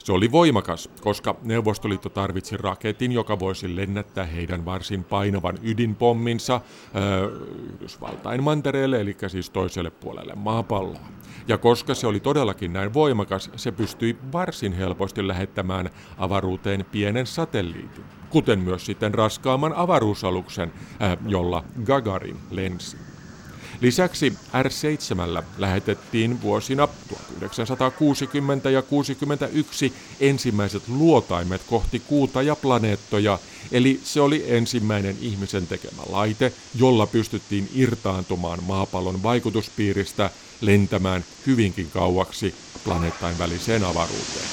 Se 0.04 0.12
oli 0.12 0.32
voimakas, 0.32 0.90
koska 1.02 1.36
Neuvostoliitto 1.44 2.10
tarvitsi 2.10 2.58
raketin, 2.58 3.12
joka 3.12 3.40
voisi 3.40 3.76
lennättää 3.76 4.26
heidän 4.26 4.66
varsin 4.66 5.04
painavan 5.04 5.58
ydinpomminsa 5.64 6.62
öö, 6.96 7.30
Yhdysvaltain 7.74 8.44
mantereelle, 8.44 9.02
eli 9.02 9.18
siis 9.28 9.50
toiselle 9.50 9.90
puolelle 9.90 10.34
maapalloa. 10.36 11.00
Ja 11.48 11.58
koska 11.58 11.96
se 11.96 12.08
oli 12.08 12.20
todellakin 12.20 12.74
näin 12.74 12.94
voimakas, 12.94 13.52
se 13.56 13.72
pystyi 13.72 14.18
varsin 14.32 14.74
helposti 14.74 15.28
lähettämään 15.28 15.90
avaruuteen 16.18 16.86
pienen 16.92 17.28
satelliitin, 17.28 18.04
kuten 18.30 18.60
myös 18.60 18.86
sitten 18.86 19.14
raskaamman 19.14 19.74
avaruusaluksen, 19.74 20.74
öö, 21.02 21.18
jolla 21.28 21.64
Gagarin 21.86 22.38
lensi. 22.52 23.09
Lisäksi 23.82 24.34
R7 24.54 25.44
lähetettiin 25.58 26.42
vuosina 26.42 26.88
1960 27.39 28.70
ja 28.70 28.82
61 28.82 29.94
ensimmäiset 30.20 30.84
luotaimet 30.88 31.62
kohti 31.70 32.02
kuuta 32.08 32.42
ja 32.42 32.56
planeettoja, 32.56 33.39
eli 33.72 34.00
se 34.04 34.22
oli 34.22 34.46
ensimmäinen 34.48 35.18
ihmisen 35.22 35.68
tekemä 35.68 36.02
laite, 36.10 36.54
jolla 36.76 37.08
pystyttiin 37.08 37.70
irtaantumaan 37.76 38.63
maapallon 38.63 39.24
vaikutuspiiristä 39.24 40.30
lentämään 40.62 41.26
hyvinkin 41.48 41.92
kauaksi 41.92 42.56
planeettain 42.84 43.39
väliseen 43.39 43.84
avaruuteen. 43.84 44.50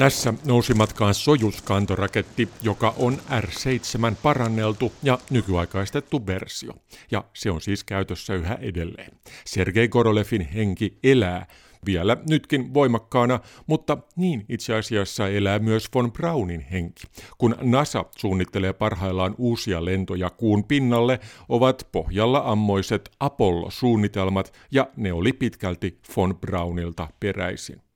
Tässä 0.00 0.34
nousi 0.46 0.74
matkaan 0.74 1.14
Sojus-kantoraketti, 1.14 2.48
joka 2.62 2.94
on 2.98 3.18
R7 3.30 4.16
paranneltu 4.22 4.92
ja 5.02 5.18
nykyaikaistettu 5.30 6.26
versio. 6.26 6.72
Ja 7.10 7.24
se 7.34 7.50
on 7.50 7.60
siis 7.60 7.84
käytössä 7.84 8.34
yhä 8.34 8.54
edelleen. 8.54 9.12
Sergei 9.44 9.88
Gorolevin 9.88 10.40
henki 10.40 10.98
elää 11.04 11.46
vielä 11.86 12.16
nytkin 12.28 12.74
voimakkaana, 12.74 13.40
mutta 13.66 13.98
niin 14.16 14.44
itse 14.48 14.74
asiassa 14.74 15.28
elää 15.28 15.58
myös 15.58 15.88
von 15.94 16.12
Braunin 16.12 16.60
henki. 16.60 17.02
Kun 17.38 17.54
NASA 17.60 18.04
suunnittelee 18.18 18.72
parhaillaan 18.72 19.34
uusia 19.38 19.84
lentoja 19.84 20.30
kuun 20.30 20.64
pinnalle, 20.64 21.20
ovat 21.48 21.88
pohjalla 21.92 22.42
ammoiset 22.44 23.10
Apollo-suunnitelmat 23.20 24.52
ja 24.70 24.88
ne 24.96 25.12
oli 25.12 25.32
pitkälti 25.32 25.98
von 26.16 26.38
Braunilta 26.38 27.08
peräisin. 27.20 27.89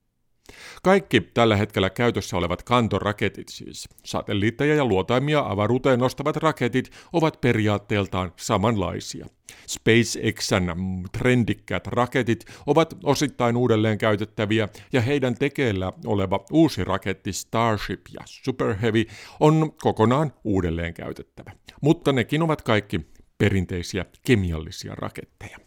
Kaikki 0.83 1.21
tällä 1.21 1.55
hetkellä 1.55 1.89
käytössä 1.89 2.37
olevat 2.37 2.63
kantoraketit 2.63 3.49
siis, 3.49 3.89
satelliitteja 4.05 4.75
ja 4.75 4.85
luotaimia 4.85 5.39
avaruuteen 5.45 5.99
nostavat 5.99 6.35
raketit 6.35 6.91
ovat 7.13 7.41
periaatteeltaan 7.41 8.33
samanlaisia. 8.37 9.25
SpaceXn 9.67 11.03
trendikkäät 11.11 11.87
raketit 11.87 12.45
ovat 12.65 12.97
osittain 13.03 13.57
uudelleen 13.57 13.97
käytettäviä 13.97 14.69
ja 14.93 15.01
heidän 15.01 15.35
tekeillä 15.35 15.93
oleva 16.05 16.45
uusi 16.51 16.83
raketti 16.83 17.33
Starship 17.33 18.01
ja 18.13 18.19
Super 18.25 18.75
Heavy 18.81 19.05
on 19.39 19.73
kokonaan 19.81 20.33
uudelleen 20.43 20.93
käytettävä. 20.93 21.51
Mutta 21.81 22.11
nekin 22.11 22.43
ovat 22.43 22.61
kaikki 22.61 23.01
perinteisiä 23.37 24.05
kemiallisia 24.25 24.95
raketteja. 24.95 25.57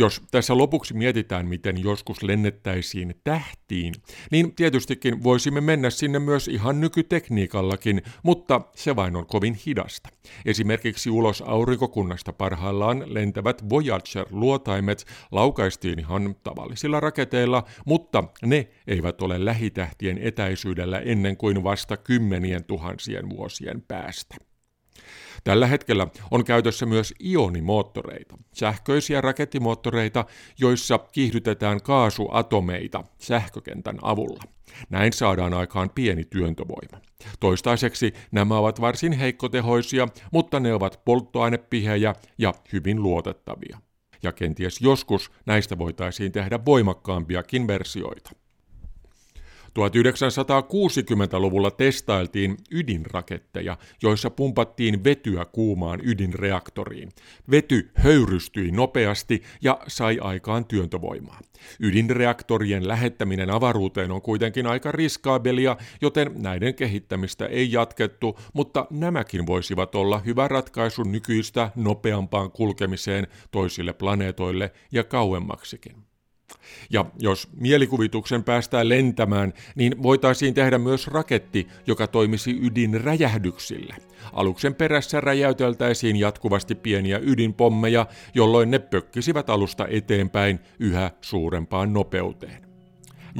Jos 0.00 0.22
tässä 0.30 0.58
lopuksi 0.58 0.94
mietitään, 0.94 1.46
miten 1.46 1.82
joskus 1.82 2.22
lennettäisiin 2.22 3.14
tähtiin, 3.24 3.94
niin 4.30 4.54
tietystikin 4.54 5.22
voisimme 5.22 5.60
mennä 5.60 5.90
sinne 5.90 6.18
myös 6.18 6.48
ihan 6.48 6.80
nykytekniikallakin, 6.80 8.02
mutta 8.22 8.60
se 8.74 8.96
vain 8.96 9.16
on 9.16 9.26
kovin 9.26 9.58
hidasta. 9.66 10.08
Esimerkiksi 10.44 11.10
ulos 11.10 11.42
aurinkokunnasta 11.42 12.32
parhaillaan 12.32 13.14
lentävät 13.14 13.70
Voyager-luotaimet 13.70 15.04
laukaistiin 15.32 15.98
ihan 15.98 16.36
tavallisilla 16.42 17.00
raketeilla, 17.00 17.64
mutta 17.86 18.24
ne 18.44 18.68
eivät 18.86 19.22
ole 19.22 19.44
lähitähtien 19.44 20.18
etäisyydellä 20.18 20.98
ennen 20.98 21.36
kuin 21.36 21.64
vasta 21.64 21.96
kymmenien 21.96 22.64
tuhansien 22.64 23.28
vuosien 23.28 23.82
päästä. 23.88 24.47
Tällä 25.44 25.66
hetkellä 25.66 26.06
on 26.30 26.44
käytössä 26.44 26.86
myös 26.86 27.14
ionimoottoreita, 27.24 28.36
sähköisiä 28.54 29.20
rakettimoottoreita, 29.20 30.24
joissa 30.60 30.98
kiihdytetään 30.98 31.82
kaasuatomeita 31.82 33.04
sähkökentän 33.18 33.98
avulla. 34.02 34.42
Näin 34.90 35.12
saadaan 35.12 35.54
aikaan 35.54 35.90
pieni 35.94 36.24
työntövoima. 36.24 37.00
Toistaiseksi 37.40 38.12
nämä 38.32 38.58
ovat 38.58 38.80
varsin 38.80 39.12
heikkotehoisia, 39.12 40.08
mutta 40.32 40.60
ne 40.60 40.74
ovat 40.74 41.00
polttoainepihejä 41.04 42.14
ja 42.38 42.54
hyvin 42.72 43.02
luotettavia. 43.02 43.78
Ja 44.22 44.32
kenties 44.32 44.80
joskus 44.80 45.30
näistä 45.46 45.78
voitaisiin 45.78 46.32
tehdä 46.32 46.64
voimakkaampiakin 46.64 47.66
versioita. 47.66 48.30
1960-luvulla 49.78 51.70
testailtiin 51.70 52.56
ydinraketteja, 52.70 53.76
joissa 54.02 54.30
pumpattiin 54.30 55.04
vetyä 55.04 55.44
kuumaan 55.44 56.00
ydinreaktoriin. 56.02 57.08
Vety 57.50 57.90
höyrystyi 57.94 58.70
nopeasti 58.70 59.42
ja 59.62 59.80
sai 59.86 60.18
aikaan 60.20 60.64
työntövoimaa. 60.64 61.40
Ydinreaktorien 61.80 62.88
lähettäminen 62.88 63.50
avaruuteen 63.50 64.10
on 64.10 64.22
kuitenkin 64.22 64.66
aika 64.66 64.92
riskaabelia, 64.92 65.76
joten 66.00 66.30
näiden 66.34 66.74
kehittämistä 66.74 67.46
ei 67.46 67.72
jatkettu, 67.72 68.38
mutta 68.52 68.86
nämäkin 68.90 69.46
voisivat 69.46 69.94
olla 69.94 70.18
hyvä 70.18 70.48
ratkaisu 70.48 71.02
nykyistä 71.02 71.70
nopeampaan 71.76 72.50
kulkemiseen 72.50 73.26
toisille 73.50 73.92
planeetoille 73.92 74.72
ja 74.92 75.04
kauemmaksikin. 75.04 76.07
Ja 76.90 77.04
jos 77.18 77.48
mielikuvituksen 77.56 78.44
päästään 78.44 78.88
lentämään, 78.88 79.52
niin 79.74 80.02
voitaisiin 80.02 80.54
tehdä 80.54 80.78
myös 80.78 81.06
raketti, 81.06 81.68
joka 81.86 82.06
toimisi 82.06 82.58
ydinräjähdyksillä. 82.62 83.96
Aluksen 84.32 84.74
perässä 84.74 85.20
räjäyteltäisiin 85.20 86.16
jatkuvasti 86.16 86.74
pieniä 86.74 87.18
ydinpommeja, 87.22 88.06
jolloin 88.34 88.70
ne 88.70 88.78
pökkisivät 88.78 89.50
alusta 89.50 89.86
eteenpäin 89.90 90.60
yhä 90.78 91.10
suurempaan 91.20 91.92
nopeuteen. 91.92 92.68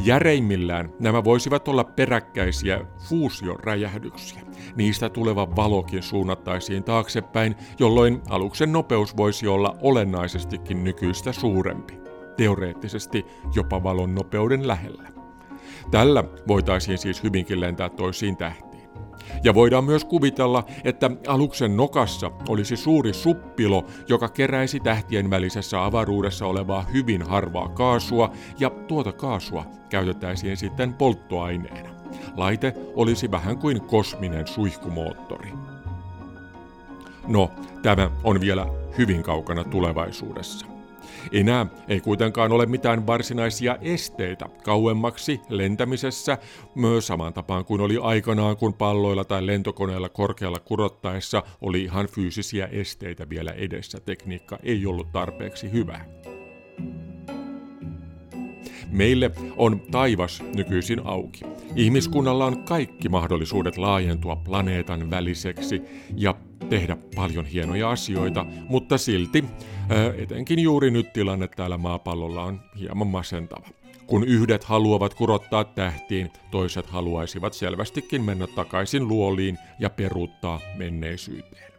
Järeimmillään 0.05 0.93
nämä 1.01 1.25
voisivat 1.25 1.69
olla 1.69 1.85
peräkkäisiä 1.85 2.81
fuusioräjähdyksiä. 3.09 4.41
Niistä 4.77 5.09
tuleva 5.09 5.57
valokin 5.57 6.03
suunnattaisiin 6.03 6.85
taaksepäin, 6.85 7.55
jolloin 7.79 8.21
aluksen 8.29 8.73
nopeus 8.73 9.17
voisi 9.17 9.47
olla 9.47 9.77
olennaisestikin 9.83 10.85
nykyistä 10.85 11.33
suurempi 11.33 12.08
teoreettisesti 12.39 13.27
jopa 13.55 13.83
valon 13.83 14.15
nopeuden 14.15 14.69
lähellä. 14.69 15.09
Tällä 15.91 16.25
voitaisiin 16.49 16.99
siis 16.99 17.23
hyvinkin 17.23 17.61
lentää 17.61 17.89
toisiin 17.89 18.37
tähtiin. 18.37 18.69
Ja 19.45 19.55
voidaan 19.55 19.85
myös 19.85 20.05
kuvitella, 20.05 20.65
että 20.85 21.11
aluksen 21.27 21.77
nokassa 21.77 22.31
olisi 22.49 22.77
suuri 22.77 23.13
suppilo, 23.13 23.85
joka 24.09 24.29
keräisi 24.29 24.81
tähtien 24.81 25.31
välisessä 25.31 25.85
avaruudessa 25.85 26.47
olevaa 26.47 26.87
hyvin 26.93 27.23
harvaa 27.23 27.69
kaasua, 27.69 28.33
ja 28.59 28.71
tuota 28.71 29.13
kaasua 29.13 29.67
käytettäisiin 29.89 30.57
sitten 30.57 30.95
polttoaineena. 30.95 31.91
Laite 32.37 32.75
olisi 32.95 33.31
vähän 33.31 33.59
kuin 33.59 33.81
kosminen 33.81 34.47
suihkumoottori. 34.47 35.53
No, 37.27 37.51
tämä 37.83 38.11
on 38.25 38.41
vielä 38.41 38.67
hyvin 38.99 39.23
kaukana 39.23 39.65
tulevaisuudessa. 39.65 40.78
Enää 41.33 41.67
ei 41.89 42.01
kuitenkaan 42.01 42.53
ole 42.53 42.67
mitään 42.67 43.07
varsinaisia 43.07 43.77
esteitä 43.81 44.49
kauemmaksi 44.65 45.41
lentämisessä, 45.49 46.39
myös 46.75 47.07
samaan 47.07 47.33
tapaan 47.33 47.65
kuin 47.65 47.81
oli 47.81 47.99
aikanaan, 48.03 48.57
kun 48.57 48.75
palloilla 48.75 49.25
tai 49.25 49.47
lentokoneella 49.47 50.09
korkealla 50.09 50.59
kurottaessa 50.59 51.43
oli 51.61 51.83
ihan 51.83 52.07
fyysisiä 52.07 52.67
esteitä 52.67 53.29
vielä 53.29 53.51
edessä. 53.51 54.01
Tekniikka 54.01 54.59
ei 54.63 54.87
ollut 54.87 55.13
tarpeeksi 55.13 55.73
hyvä. 55.73 56.01
Meille 58.91 59.31
on 59.57 59.81
taivas 59.91 60.43
nykyisin 60.55 61.01
auki. 61.05 61.41
Ihmiskunnalla 61.77 62.47
on 62.47 62.65
kaikki 62.65 63.09
mahdollisuudet 63.09 63.77
laajentua 63.77 64.37
planeetan 64.37 65.11
väliseksi 65.11 65.83
ja 66.17 66.35
tehdä 66.71 66.97
paljon 67.17 67.47
hienoja 67.47 67.91
asioita, 67.91 68.47
mutta 68.69 68.99
silti, 68.99 69.45
etenkin 70.17 70.59
juuri 70.59 70.91
nyt 70.91 71.13
tilanne 71.13 71.49
täällä 71.49 71.79
maapallolla 71.79 72.43
on 72.43 72.61
hieman 72.79 73.07
masentava. 73.07 73.69
Kun 74.07 74.25
yhdet 74.25 74.65
haluavat 74.65 75.15
kurottaa 75.15 75.65
tähtiin, 75.65 76.31
toiset 76.51 76.87
haluaisivat 76.87 77.53
selvästikin 77.53 78.23
mennä 78.23 78.47
takaisin 78.47 79.09
luoliin 79.09 79.59
ja 79.79 79.91
peruuttaa 79.91 80.61
menneisyyteen. 80.77 81.73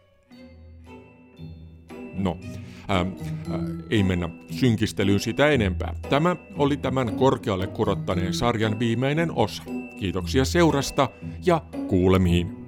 No, 2.14 2.38
ää, 2.88 2.98
ää, 2.98 3.06
ei 3.90 4.02
mennä 4.02 4.28
synkistelyyn 4.50 5.20
sitä 5.20 5.48
enempää. 5.50 5.94
Tämä 6.10 6.36
oli 6.56 6.76
tämän 6.76 7.16
korkealle 7.16 7.66
kurottaneen 7.66 8.34
sarjan 8.34 8.78
viimeinen 8.78 9.32
osa. 9.32 9.62
Kiitoksia 9.98 10.44
seurasta 10.44 11.08
ja 11.46 11.62
kuulemiin. 11.88 12.59